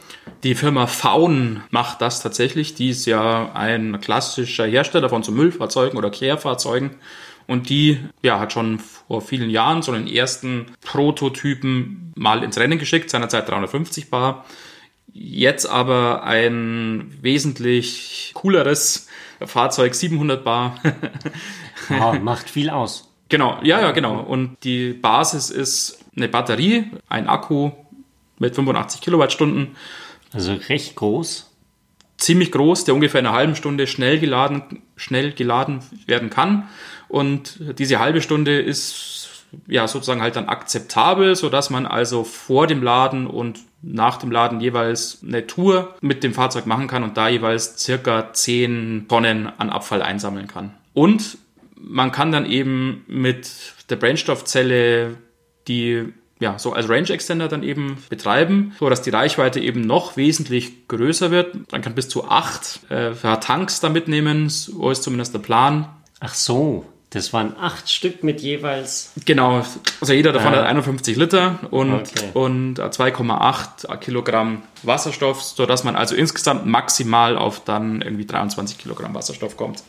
Die 0.44 0.56
Firma 0.56 0.88
Faun 0.88 1.62
macht 1.72 2.02
das 2.02 2.22
tatsächlich. 2.22 2.76
Die 2.76 2.90
ist 2.90 3.06
ja 3.06 3.52
ein 3.54 4.00
klassischer 4.02 4.66
Hersteller 4.66 5.10
von 5.10 5.24
so 5.24 5.32
Müllfahrzeugen 5.32 5.98
oder 5.98 6.10
Kehrfahrzeugen. 6.10 6.92
Und 7.48 7.70
die 7.70 8.00
ja, 8.22 8.40
hat 8.40 8.54
schon 8.54 8.80
vor 8.80 9.22
vielen 9.22 9.50
Jahren 9.50 9.82
so 9.82 9.92
einen 9.94 10.08
ersten 10.08 10.68
Prototypen 10.82 12.12
mal 12.16 12.44
ins 12.44 12.58
Rennen 12.58 12.78
geschickt, 12.78 13.10
seinerzeit 13.10 13.48
350 13.48 14.10
Bar. 14.10 14.46
Jetzt 15.14 15.66
aber 15.66 16.24
ein 16.24 17.18
wesentlich 17.22 18.32
cooleres 18.34 19.08
Fahrzeug, 19.44 19.96
700 19.96 20.44
Bar. 20.44 20.80
wow, 21.90 22.20
macht 22.20 22.50
viel 22.50 22.70
aus. 22.70 23.10
Genau, 23.30 23.60
ja, 23.64 23.82
ja, 23.82 23.92
genau. 23.92 24.20
Und 24.20 24.58
die 24.64 24.94
Basis 24.94 25.50
ist 25.50 26.00
eine 26.16 26.28
Batterie, 26.28 26.92
ein 27.10 27.28
Akku 27.28 27.72
mit 28.40 28.56
85 28.56 29.02
Kilowattstunden. 29.02 29.76
Also 30.34 30.54
recht 30.54 30.96
groß. 30.96 31.52
Ziemlich 32.18 32.52
groß, 32.52 32.86
der 32.86 32.96
ungefähr 32.96 33.20
in 33.20 33.28
einer 33.28 33.36
halben 33.36 33.56
Stunde 33.56 33.86
schnell 33.86 34.20
geladen, 34.20 34.82
schnell 34.96 35.34
geladen 35.34 35.80
werden 36.08 36.30
kann. 36.30 36.68
Und 37.10 37.60
diese 37.80 38.00
halbe 38.00 38.22
Stunde 38.22 38.60
ist 38.60 39.30
ja 39.68 39.88
sozusagen 39.88 40.22
halt 40.22 40.36
dann 40.36 40.50
akzeptabel, 40.50 41.36
so 41.36 41.50
dass 41.50 41.70
man 41.70 41.86
also 41.86 42.24
vor 42.24 42.68
dem 42.68 42.84
Laden 42.84 43.28
und 43.28 43.60
nach 43.82 44.18
dem 44.18 44.32
Laden 44.32 44.60
jeweils 44.60 45.20
eine 45.24 45.48
Tour 45.48 45.96
mit 46.02 46.24
dem 46.24 46.34
Fahrzeug 46.34 46.66
machen 46.66 46.88
kann 46.88 47.04
und 47.04 47.16
da 47.16 47.30
jeweils 47.30 47.78
circa 47.80 48.34
10 48.34 49.06
Tonnen 49.08 49.48
an 49.58 49.70
Abfall 49.70 50.02
einsammeln 50.02 50.48
kann. 50.48 50.74
Und 50.94 51.38
man 51.76 52.12
kann 52.12 52.32
dann 52.32 52.46
eben 52.46 53.06
mit 53.08 53.50
der 53.90 53.96
Brennstoffzelle 53.96 55.18
die 55.68 56.14
ja, 56.40 56.60
so 56.60 56.74
als 56.74 56.88
Range 56.88 57.10
Extender 57.10 57.48
dann 57.48 57.64
eben 57.64 57.98
betreiben, 58.10 58.74
so 58.78 58.90
dass 58.90 59.02
die 59.02 59.10
Reichweite 59.10 59.60
eben 59.60 59.82
noch 59.82 60.18
wesentlich 60.18 60.88
größer 60.88 61.32
wird. 61.32 61.72
Man 61.72 61.82
kann 61.82 61.96
bis 61.96 62.10
zu 62.10 62.30
acht 62.30 62.80
äh, 62.90 63.14
Tanks 63.40 63.80
da 63.80 63.90
mitnehmen, 63.90 64.50
so 64.50 64.92
ist 64.92 65.04
zumindest 65.04 65.34
der 65.34 65.40
Plan. 65.40 65.90
Ach 66.20 66.36
so, 66.36 66.86
das 67.12 67.32
waren 67.32 67.56
acht 67.58 67.90
Stück 67.90 68.24
mit 68.24 68.42
jeweils. 68.42 69.14
Genau, 69.26 69.64
also 70.02 70.14
jeder 70.14 70.34
davon 70.34 70.54
ah. 70.54 70.58
hat 70.58 70.66
51 70.66 71.16
Liter 71.16 71.60
und, 71.72 71.94
okay. 71.94 72.30
und 72.34 72.80
2,8 72.80 73.98
Kilogramm 73.98 74.64
Wasserstoff, 74.84 75.42
sodass 75.42 75.86
man 75.86 75.96
also 75.96 76.16
insgesamt 76.16 76.66
maximal 76.66 77.38
auf 77.38 77.64
dann 77.64 78.02
irgendwie 78.02 78.26
23 78.26 78.78
Kilogramm 78.78 79.16
Wasserstoff 79.16 79.56
kommt. 79.56 79.84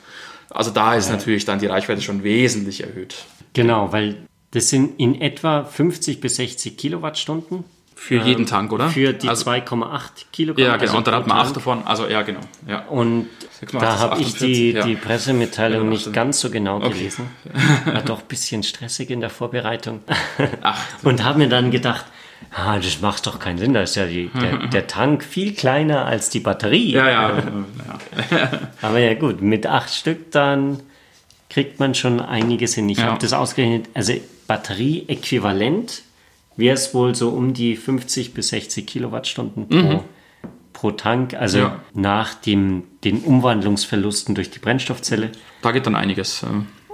Also 0.50 0.70
da 0.70 0.94
ist 0.94 1.09
ja. 1.09 1.16
natürlich 1.16 1.44
dann 1.44 1.59
die 1.59 1.66
Reichweite 1.66 2.02
schon 2.02 2.22
wesentlich 2.22 2.85
erhöht. 2.85 3.24
Genau, 3.52 3.92
weil 3.92 4.16
das 4.52 4.70
sind 4.70 4.98
in 4.98 5.20
etwa 5.20 5.64
50 5.64 6.20
bis 6.20 6.37
60 6.37 6.76
Kilowattstunden. 6.76 7.64
Für 7.94 8.20
ähm, 8.20 8.26
jeden 8.26 8.46
Tank, 8.46 8.72
oder? 8.72 8.90
Für 8.90 9.12
die 9.12 9.28
also, 9.28 9.50
2,8 9.50 10.26
Kilogramm. 10.33 10.64
Ja, 10.64 10.76
genau. 10.76 10.83
Also 10.83 10.96
und 10.98 11.07
dann 11.09 11.14
hat 11.16 11.26
man 11.26 11.38
8 11.38 11.57
davon. 11.57 11.83
Also, 11.85 12.07
ja, 12.07 12.22
genau. 12.22 12.40
Ja. 12.66 12.87
Und 12.87 13.28
da 13.73 13.99
habe 13.99 14.21
ich 14.21 14.35
die, 14.35 14.73
ja. 14.73 14.85
die 14.85 14.94
Pressemitteilung 14.94 15.85
ja, 15.85 15.90
nicht 15.90 16.12
ganz 16.12 16.40
so 16.40 16.51
genau 16.51 16.77
okay. 16.77 16.90
gelesen. 16.90 17.31
War 17.85 18.03
doch 18.03 18.21
ein 18.21 18.29
bisschen 18.29 18.62
stressig 18.62 19.11
in 19.11 19.21
der 19.21 19.31
Vorbereitung. 19.31 20.01
Ach. 20.62 20.81
und 21.03 21.25
habe 21.25 21.38
mir 21.38 21.49
dann 21.49 21.71
gedacht, 21.71 22.07
ah, 22.53 22.79
das 22.79 23.01
macht 23.01 23.27
doch 23.27 23.38
keinen 23.38 23.59
Sinn. 23.59 23.75
Da 23.75 23.83
ist 23.83 23.97
ja 23.97 24.07
die, 24.07 24.31
der, 24.40 24.66
der, 24.73 24.87
Tank 24.87 25.25
viel 25.25 25.55
kleiner 25.55 26.07
als 26.07 26.31
die 26.31 26.40
Batterie. 26.40 26.92
Ja, 26.92 27.09
ja. 27.09 27.38
ja. 28.31 28.49
Aber 28.83 28.99
ja, 28.99 29.14
gut, 29.14 29.42
mit 29.42 29.66
8 29.66 29.92
Stück 29.92 30.31
dann 30.33 30.81
kriegt 31.51 31.81
man 31.81 31.94
schon 31.94 32.21
einiges 32.21 32.75
hin. 32.75 32.88
Ich 32.88 33.01
habe 33.01 33.18
das 33.18 33.33
ausgerechnet. 33.33 33.88
Also, 33.94 34.14
Batterieäquivalent 34.47 36.03
wäre 36.57 36.75
es 36.75 36.94
wohl 36.94 37.14
so 37.14 37.31
um 37.31 37.55
die 37.55 37.77
50 37.77 38.35
bis 38.35 38.49
60 38.49 38.87
Kilowattstunden 38.87 39.68
pro, 39.68 39.77
mhm. 39.77 40.01
Pro 40.79 40.93
Tank. 40.93 41.35
Also 41.35 41.59
ja. 41.59 41.81
nach 41.93 42.35
dem, 42.35 42.85
den 43.03 43.21
Umwandlungsverlusten 43.21 44.37
durch 44.37 44.51
die 44.51 44.61
Brennstoffzelle. 44.61 45.33
Da 45.61 45.73
geht 45.73 45.87
dann 45.87 45.97
einiges. 45.97 46.47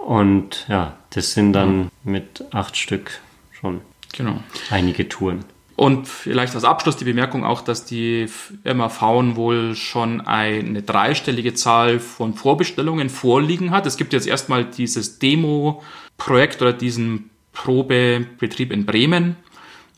Und 0.07 0.65
ja, 0.69 0.97
das 1.11 1.33
sind 1.33 1.53
dann 1.53 1.83
ja. 1.83 1.89
mit 2.05 2.45
acht 2.51 2.79
Stück 2.79 3.21
schon 3.53 3.83
genau. 4.13 4.41
einige 4.71 5.09
Touren. 5.09 5.45
Und 5.77 6.09
vielleicht 6.09 6.55
als 6.55 6.65
Abschluss 6.65 6.97
die 6.97 7.05
Bemerkung 7.05 7.45
auch, 7.45 7.61
dass 7.61 7.85
die 7.85 8.29
Faun 8.29 9.37
wohl 9.37 9.75
schon 9.75 10.21
eine 10.21 10.83
dreistellige 10.83 11.53
Zahl 11.53 11.99
von 11.99 12.35
Vorbestellungen 12.35 13.11
vorliegen 13.11 13.71
hat. 13.71 13.85
Es 13.85 13.97
gibt 13.97 14.13
jetzt 14.13 14.27
erstmal 14.27 14.65
dieses 14.65 15.19
Demo-Projekt 15.19 16.63
oder 16.63 16.73
diesen 16.73 17.31
Probebetrieb 17.53 18.73
in 18.73 18.87
Bremen. 18.87 19.37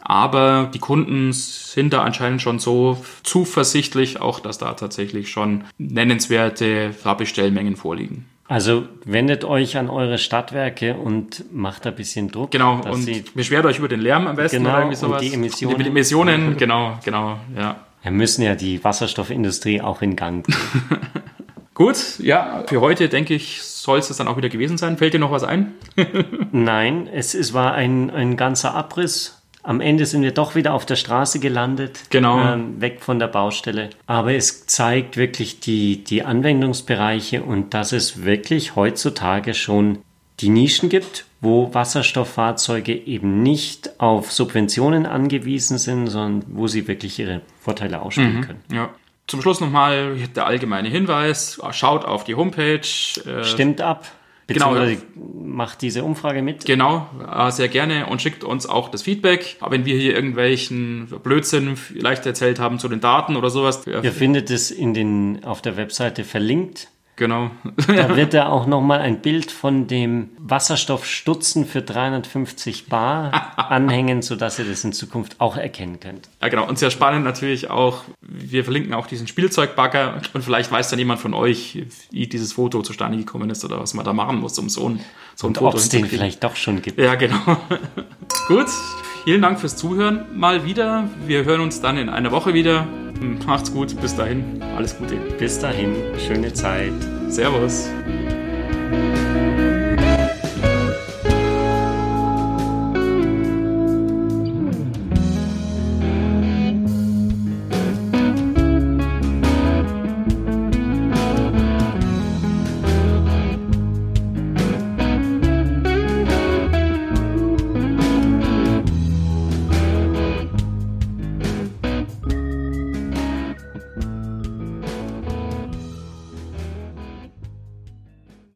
Aber 0.09 0.71
die 0.73 0.79
Kunden 0.79 1.33
sind 1.33 1.93
da 1.93 2.03
anscheinend 2.03 2.41
schon 2.41 2.61
so 2.61 3.05
zuversichtlich, 3.25 4.21
auch 4.21 4.39
dass 4.39 4.57
da 4.57 4.75
tatsächlich 4.75 5.31
schon 5.31 5.65
nennenswerte 5.79 6.95
Bestellmengen 7.19 7.75
vorliegen. 7.75 8.27
Also 8.47 8.85
wendet 9.05 9.45
euch 9.45 9.77
an 9.77 9.91
eure 9.91 10.19
Stadtwerke 10.19 10.95
und 10.95 11.53
macht 11.53 11.89
ein 11.89 11.97
bisschen 11.97 12.31
Druck. 12.31 12.53
Genau, 12.53 12.81
und 12.89 13.35
beschwert 13.35 13.67
euch 13.67 13.81
über 13.81 13.89
den 13.89 13.99
Lärm 13.99 14.29
am 14.29 14.37
besten 14.37 14.59
genau, 14.59 14.71
oder 14.71 14.79
irgendwie 14.79 14.97
sowas. 14.97 15.23
Und 15.23 15.29
die 15.29 15.35
Emissionen. 15.35 15.79
Die 15.81 15.89
Emissionen, 15.89 16.57
genau, 16.57 16.99
genau, 17.05 17.41
ja. 17.57 17.81
Wir 18.03 18.13
müssen 18.13 18.43
ja 18.43 18.55
die 18.55 18.85
Wasserstoffindustrie 18.85 19.81
auch 19.81 20.03
in 20.03 20.15
Gang 20.15 20.47
bringen. 20.47 21.01
Gut, 21.75 22.21
ja, 22.21 22.63
für 22.69 22.81
heute 22.81 23.09
denke 23.09 23.35
ich, 23.35 23.61
soll 23.63 23.99
es 23.99 24.07
das 24.07 24.19
dann 24.19 24.29
auch 24.29 24.37
wieder 24.37 24.49
gewesen 24.49 24.79
sein. 24.79 24.97
Fällt 24.97 25.15
dir 25.15 25.19
noch 25.19 25.33
was 25.33 25.43
ein? 25.43 25.75
Nein, 26.53 27.09
es, 27.13 27.35
es 27.35 27.53
war 27.53 27.75
ein, 27.75 28.11
ein 28.13 28.37
ganzer 28.37 28.75
Abriss. 28.75 29.36
Am 29.67 29.81
Ende 29.81 30.07
sind 30.07 30.23
wir 30.23 30.31
doch 30.31 30.55
wieder 30.55 30.75
auf 30.75 30.87
der 30.87 30.95
Straße 30.95 31.41
gelandet, 31.41 32.05
genau. 32.11 32.39
Ähm, 32.39 32.81
weg 32.81 32.99
von 33.01 33.19
der 33.19 33.27
Baustelle. 33.27 33.91
Aber 34.07 34.33
es 34.33 34.67
zeigt 34.67 35.17
wirklich 35.17 35.59
die, 35.59 36.05
die 36.05 36.23
Anwendungsbereiche 36.23 37.43
und 37.43 37.75
dass 37.75 37.91
es 37.91 38.23
wirklich 38.23 38.77
heutzutage 38.77 39.55
schon 39.55 39.99
die 40.39 40.51
Nischen 40.51 40.89
gibt, 40.89 41.25
wo 41.41 41.75
Wasserstofffahrzeuge 41.75 42.95
eben 42.95 43.43
nicht 43.43 43.99
auf 43.99 44.31
Subventionen 44.31 45.05
angewiesen 45.05 45.79
sind, 45.79 46.07
sondern 46.07 46.45
wo 46.49 46.69
sie 46.69 46.87
wirklich 46.87 47.19
ihre 47.19 47.41
Vorteile 47.59 48.03
ausspielen 48.03 48.37
mhm, 48.37 48.41
können. 48.43 48.63
Ja. 48.73 48.91
Zum 49.27 49.43
Schluss 49.43 49.61
nochmal 49.61 50.17
der 50.37 50.47
allgemeine 50.47 50.89
Hinweis. 50.89 51.61
Schaut 51.73 52.05
auf 52.05 52.23
die 52.23 52.37
Homepage. 52.37 52.79
Äh, 53.27 53.43
Stimmt 53.43 53.81
ab. 53.81 54.07
Genau. 54.47 54.77
Macht 55.15 55.83
diese 55.83 56.05
Umfrage 56.05 56.43
mit. 56.43 56.65
Genau, 56.65 57.09
äh, 57.29 57.51
sehr 57.51 57.69
gerne 57.69 58.07
und 58.07 58.23
schickt 58.23 58.45
uns 58.45 58.67
auch 58.67 58.89
das 58.89 59.03
Feedback. 59.03 59.57
Wenn 59.69 59.85
wir 59.85 59.99
hier 59.99 60.15
irgendwelchen 60.15 61.09
Blödsinn 61.23 61.77
vielleicht 61.77 62.27
erzählt 62.27 62.61
haben 62.61 62.79
zu 62.79 62.89
den 62.89 63.01
Daten 63.01 63.37
oder 63.37 63.51
sowas. 63.51 63.87
Ihr 63.87 64.13
findet 64.13 64.51
es 64.51 64.71
in 64.71 64.95
den, 64.95 65.45
auf 65.45 65.63
der 65.63 65.77
Webseite 65.77 66.23
verlinkt. 66.25 66.89
Genau. 67.17 67.51
da 67.87 68.15
wird 68.17 68.35
da 68.35 68.49
auch 68.49 68.67
nochmal 68.67 69.01
ein 69.01 69.23
Bild 69.23 69.51
von 69.51 69.87
dem 69.87 70.29
Wasserstoffstutzen 70.39 71.65
für 71.65 71.81
350 71.81 72.89
Bar 72.89 73.55
anhängen, 73.71 74.21
sodass 74.21 74.59
ihr 74.59 74.67
das 74.67 74.85
in 74.85 74.93
Zukunft 74.93 75.41
auch 75.41 75.57
erkennen 75.57 75.99
könnt. 75.99 76.29
Ja, 76.43 76.49
genau. 76.49 76.69
Und 76.69 76.79
sehr 76.79 76.91
spannend 76.91 77.25
natürlich 77.25 77.71
auch, 77.71 78.03
wir 78.21 78.65
verlinken 78.65 78.93
auch 78.93 79.07
diesen 79.07 79.27
Spielzeugbagger 79.27 80.21
und 80.35 80.45
vielleicht 80.45 80.71
weiß 80.71 80.91
dann 80.91 80.99
jemand 80.99 81.21
von 81.21 81.33
euch, 81.33 81.87
wie 82.11 82.27
dieses 82.27 82.53
Foto 82.53 82.83
zustande 82.83 83.17
gekommen 83.17 83.49
ist 83.49 83.65
oder 83.65 83.81
was 83.81 83.95
man 83.95 84.05
da 84.05 84.13
machen 84.13 84.39
muss, 84.39 84.59
um 84.59 84.69
so 84.69 84.87
ein, 84.91 85.01
so 85.35 85.47
ein 85.47 85.49
und 85.49 85.59
Foto 85.59 85.69
Ob 85.71 85.75
es 85.77 85.89
den 85.89 86.05
vielleicht 86.05 86.45
doch 86.45 86.55
schon 86.55 86.83
gibt. 86.83 86.99
Ja, 86.99 87.15
genau. 87.15 87.39
Gut, 88.49 88.69
vielen 89.27 89.43
Dank 89.43 89.59
fürs 89.59 89.77
Zuhören 89.77 90.25
mal 90.39 90.65
wieder. 90.65 91.09
Wir 91.27 91.45
hören 91.45 91.61
uns 91.61 91.81
dann 91.81 91.99
in 91.99 92.09
einer 92.09 92.31
Woche 92.31 92.55
wieder. 92.55 92.87
Macht's 93.45 93.73
gut, 93.73 94.01
bis 94.01 94.15
dahin, 94.15 94.63
alles 94.77 94.97
Gute. 94.97 95.17
Bis 95.37 95.59
dahin, 95.59 95.97
schöne 96.17 96.53
Zeit. 96.53 96.93
Servus. 97.27 97.89